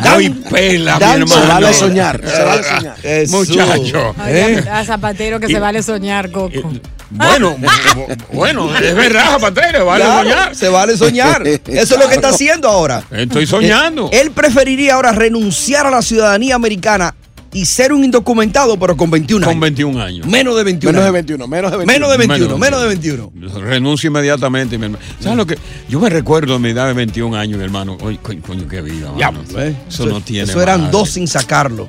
Doy 0.03 0.29
pela, 0.49 0.95
mi 0.95 0.99
Dan- 0.99 1.21
hermano. 1.21 1.27
se 1.41 1.47
vale 1.47 1.73
soñar, 1.73 2.21
se 2.25 2.43
vale 2.43 2.63
soñar. 2.63 2.97
Muchacho. 3.29 4.15
Ay, 4.17 4.55
a 4.71 4.83
Zapatero 4.83 5.39
que 5.39 5.45
Y- 5.47 5.53
se 5.53 5.59
vale 5.59 5.83
soñar, 5.83 6.31
Coco. 6.31 6.71
Bueno, 7.09 7.55
bu- 7.57 8.17
bueno, 8.33 8.75
es 8.77 8.95
verdad, 8.95 9.31
Zapatero, 9.31 9.85
vale 9.85 10.03
Claro, 10.03 10.29
soñar. 10.29 10.55
Se 10.55 10.67
vale 10.69 10.97
soñar. 10.97 11.47
Eso 11.47 11.61
es 11.95 11.99
lo 11.99 12.07
que 12.09 12.15
está 12.15 12.29
haciendo 12.29 12.67
ahora. 12.67 13.03
Estoy 13.11 13.47
soñando. 13.47 14.09
Eh, 14.11 14.19
Él 14.21 14.31
preferiría 14.31 14.95
ahora 14.95 15.11
renunciar 15.13 15.85
a 15.87 15.89
la 15.91 16.01
ciudadanía 16.01 16.55
americana 16.55 17.15
y 17.53 17.65
ser 17.65 17.93
un 17.93 18.03
indocumentado, 18.03 18.77
pero 18.77 18.97
con 18.97 19.09
21 19.09 19.45
Con 19.45 19.51
años. 19.53 19.61
21 19.61 20.01
años. 20.01 20.27
Menos 20.27 20.57
de 20.57 20.63
21. 20.65 20.91
Menos 20.91 21.03
de 21.03 21.07
años. 21.07 21.13
21, 21.13 21.47
menos 21.47 21.71
de 21.71 21.77
21. 21.77 21.93
Menos 21.93 22.11
de 22.11 22.17
21, 22.17 22.57
Menos 22.57 22.59
menos 22.59 22.79
de 22.81 22.87
de 22.89 23.49
21. 23.49 23.65
Renuncio 23.69 24.07
inmediatamente, 24.09 24.77
mi 24.77 24.85
hermano. 24.85 25.03
¿Sabes 25.21 25.37
lo 25.37 25.47
que? 25.47 25.57
Yo 25.87 25.99
me 26.01 26.09
recuerdo 26.09 26.53
de 26.53 26.59
mi 26.59 26.69
edad 26.71 26.87
de 26.87 26.93
21 26.93 27.37
años, 27.37 27.57
mi 27.57 27.63
hermano. 27.63 27.97
Oye, 28.01 28.19
coño, 28.21 28.41
coño, 28.45 28.67
qué 28.67 28.81
vida, 28.81 29.11
Ya, 29.17 29.31
mano. 29.31 29.45
¿ves? 29.53 29.75
Eso 29.87 30.05
no 30.07 30.19
tiene 30.19 30.43
Eso 30.51 30.61
eran 30.61 30.81
madre. 30.81 30.91
dos 30.91 31.09
sin 31.11 31.25
sacarlo. 31.27 31.87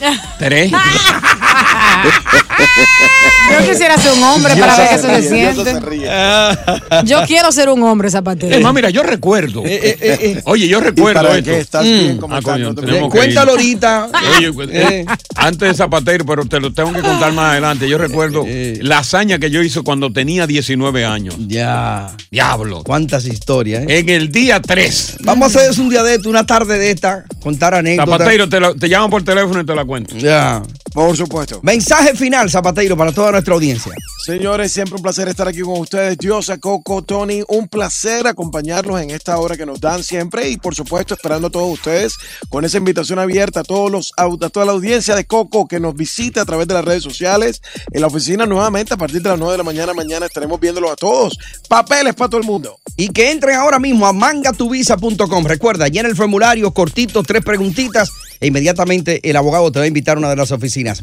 Tres. 0.38 0.72
Yo 3.50 3.66
quisiera 3.70 3.96
ser 3.96 4.12
un 4.12 4.22
hombre 4.22 4.54
para 4.56 4.76
ver 4.76 4.88
qué 4.90 4.98
se 4.98 5.22
siente. 5.28 5.80
ríe. 5.80 6.10
Yo 7.04 7.20
quiero 7.26 7.50
ser 7.50 7.68
un 7.70 7.82
hombre, 7.82 8.10
Zapatero. 8.10 8.54
Es 8.54 8.62
más, 8.62 8.74
mira, 8.74 8.90
yo 8.90 9.02
recuerdo. 9.02 9.62
Oye, 10.44 10.68
yo 10.68 10.80
recuerdo 10.80 11.22
para 11.22 11.38
esto. 11.38 11.50
Estás 11.52 11.84
bien 11.84 12.18
como 12.18 12.34
Ah, 12.36 12.40
coño, 12.42 12.74
Cuéntalo 13.08 13.52
ahorita. 13.52 14.08
Oye, 14.38 14.52
pues, 14.52 14.68
eh, 14.72 15.06
antes 15.34 15.68
de 15.68 15.74
Zapatero, 15.74 16.24
pero 16.26 16.44
te 16.44 16.60
lo 16.60 16.72
tengo 16.72 16.92
que 16.92 17.00
contar 17.00 17.32
más 17.32 17.52
adelante. 17.52 17.88
Yo 17.88 17.98
recuerdo 17.98 18.44
la 18.80 18.98
hazaña 18.98 19.38
que 19.38 19.50
yo 19.50 19.62
hice 19.62 19.80
cuando 19.82 20.12
tenía 20.12 20.46
19 20.46 21.04
años. 21.04 21.34
Ya. 21.46 22.10
Diablo. 22.30 22.82
Cuántas 22.84 23.24
historias, 23.24 23.84
¿eh? 23.88 23.98
En 24.00 24.08
el 24.10 24.30
día 24.30 24.60
3. 24.60 25.16
Vamos 25.20 25.54
a 25.54 25.58
hacer 25.58 25.70
eso 25.70 25.82
un 25.82 25.88
día 25.88 26.02
de 26.02 26.16
esto, 26.16 26.28
una 26.28 26.44
tarde 26.44 26.78
de 26.78 26.90
esta, 26.90 27.24
contar 27.40 27.74
anécdotas. 27.74 28.12
Zapatero, 28.18 28.48
te, 28.48 28.60
la- 28.60 28.74
te 28.74 28.88
llaman 28.88 29.10
por 29.10 29.22
teléfono 29.24 29.60
y 29.60 29.66
te 29.66 29.74
la 29.74 29.84
cuento. 29.84 30.16
Ya. 30.16 30.62
Por 30.92 31.16
supuesto. 31.16 31.60
Mensaje 31.88 32.14
final, 32.16 32.50
Zapateiro, 32.50 32.98
para 32.98 33.12
toda 33.12 33.32
nuestra 33.32 33.54
audiencia. 33.54 33.94
Señores, 34.22 34.72
siempre 34.72 34.96
un 34.96 35.02
placer 35.02 35.26
estar 35.26 35.48
aquí 35.48 35.60
con 35.60 35.80
ustedes. 35.80 36.18
Diosa, 36.18 36.58
Coco, 36.58 37.00
Tony, 37.00 37.42
un 37.48 37.66
placer 37.66 38.26
acompañarlos 38.26 39.00
en 39.00 39.08
esta 39.08 39.38
hora 39.38 39.56
que 39.56 39.64
nos 39.64 39.80
dan 39.80 40.04
siempre 40.04 40.50
y 40.50 40.58
por 40.58 40.74
supuesto 40.74 41.14
esperando 41.14 41.46
a 41.46 41.50
todos 41.50 41.72
ustedes 41.72 42.14
con 42.50 42.66
esa 42.66 42.76
invitación 42.76 43.18
abierta 43.18 43.60
a 43.60 43.62
todos 43.62 43.90
los 43.90 44.12
a 44.18 44.28
toda 44.50 44.66
la 44.66 44.72
audiencia 44.72 45.16
de 45.16 45.24
Coco 45.24 45.66
que 45.66 45.80
nos 45.80 45.94
visite 45.94 46.40
a 46.40 46.44
través 46.44 46.68
de 46.68 46.74
las 46.74 46.84
redes 46.84 47.02
sociales 47.02 47.62
en 47.90 48.02
la 48.02 48.08
oficina 48.08 48.44
nuevamente 48.44 48.92
a 48.92 48.98
partir 48.98 49.22
de 49.22 49.30
las 49.30 49.38
9 49.38 49.52
de 49.52 49.58
la 49.58 49.64
mañana. 49.64 49.94
Mañana 49.94 50.26
estaremos 50.26 50.60
viéndolos 50.60 50.92
a 50.92 50.96
todos. 50.96 51.38
Papeles 51.70 52.14
para 52.14 52.28
todo 52.28 52.40
el 52.42 52.46
mundo. 52.46 52.78
Y 52.98 53.08
que 53.08 53.30
entren 53.30 53.54
ahora 53.54 53.78
mismo 53.78 54.06
a 54.06 54.12
mangatuvisa.com. 54.12 55.44
Recuerda, 55.46 55.88
llena 55.88 56.10
el 56.10 56.16
formulario 56.16 56.70
cortito, 56.74 57.22
tres 57.22 57.42
preguntitas 57.42 58.12
e 58.40 58.46
inmediatamente 58.46 59.28
el 59.28 59.36
abogado 59.36 59.70
te 59.72 59.78
va 59.78 59.84
a 59.84 59.88
invitar 59.88 60.16
a 60.16 60.20
una 60.20 60.30
de 60.30 60.36
las 60.36 60.52
oficinas. 60.52 61.02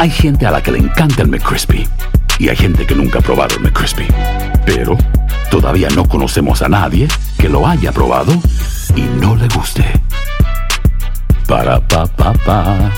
Hay 0.00 0.10
gente 0.10 0.46
a 0.46 0.52
la 0.52 0.62
que 0.62 0.70
le 0.70 0.78
encanta 0.78 1.22
el 1.22 1.28
McCrispy 1.28 1.84
y 2.38 2.48
hay 2.48 2.54
gente 2.54 2.86
que 2.86 2.94
nunca 2.94 3.18
ha 3.18 3.22
probado 3.22 3.56
el 3.56 3.62
McCrispy. 3.62 4.06
Pero 4.64 4.96
todavía 5.50 5.88
no 5.88 6.08
conocemos 6.08 6.62
a 6.62 6.68
nadie 6.68 7.08
que 7.36 7.48
lo 7.48 7.66
haya 7.66 7.90
probado 7.90 8.32
y 8.94 9.00
no 9.20 9.34
le 9.34 9.48
guste. 9.48 9.82
Para 11.48 11.80
pa 11.80 12.06
pa 12.06 12.32
pa. 12.32 12.92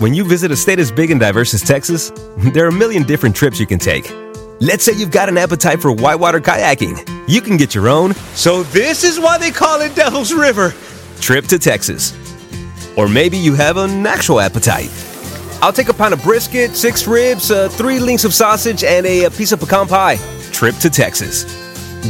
When 0.00 0.12
you 0.12 0.24
visit 0.24 0.50
a 0.50 0.56
state 0.56 0.78
as 0.78 0.92
big 0.92 1.10
and 1.10 1.18
diverse 1.18 1.54
as 1.54 1.62
Texas, 1.62 2.12
there 2.52 2.66
are 2.66 2.68
a 2.68 2.78
million 2.78 3.02
different 3.04 3.34
trips 3.34 3.58
you 3.58 3.66
can 3.66 3.78
take. 3.78 4.12
Let's 4.60 4.84
say 4.84 4.92
you've 4.92 5.10
got 5.10 5.30
an 5.30 5.38
appetite 5.38 5.80
for 5.80 5.90
whitewater 5.90 6.40
kayaking. 6.40 7.00
You 7.26 7.40
can 7.40 7.56
get 7.56 7.74
your 7.74 7.88
own, 7.88 8.12
so 8.34 8.62
this 8.64 9.04
is 9.04 9.18
why 9.18 9.38
they 9.38 9.52
call 9.52 9.80
it 9.80 9.94
Devil's 9.94 10.34
River, 10.34 10.74
trip 11.18 11.46
to 11.46 11.58
Texas. 11.58 12.12
Or 12.96 13.08
maybe 13.08 13.36
you 13.36 13.54
have 13.54 13.76
an 13.76 14.06
actual 14.06 14.40
appetite. 14.40 14.90
I'll 15.62 15.72
take 15.72 15.88
a 15.88 15.94
pound 15.94 16.12
of 16.12 16.22
brisket, 16.22 16.72
six 16.72 17.06
ribs, 17.06 17.50
uh, 17.50 17.68
three 17.68 18.00
links 18.00 18.24
of 18.24 18.34
sausage, 18.34 18.82
and 18.84 19.06
a, 19.06 19.24
a 19.24 19.30
piece 19.30 19.52
of 19.52 19.60
pecan 19.60 19.86
pie. 19.86 20.16
Trip 20.52 20.74
to 20.76 20.90
Texas. 20.90 21.44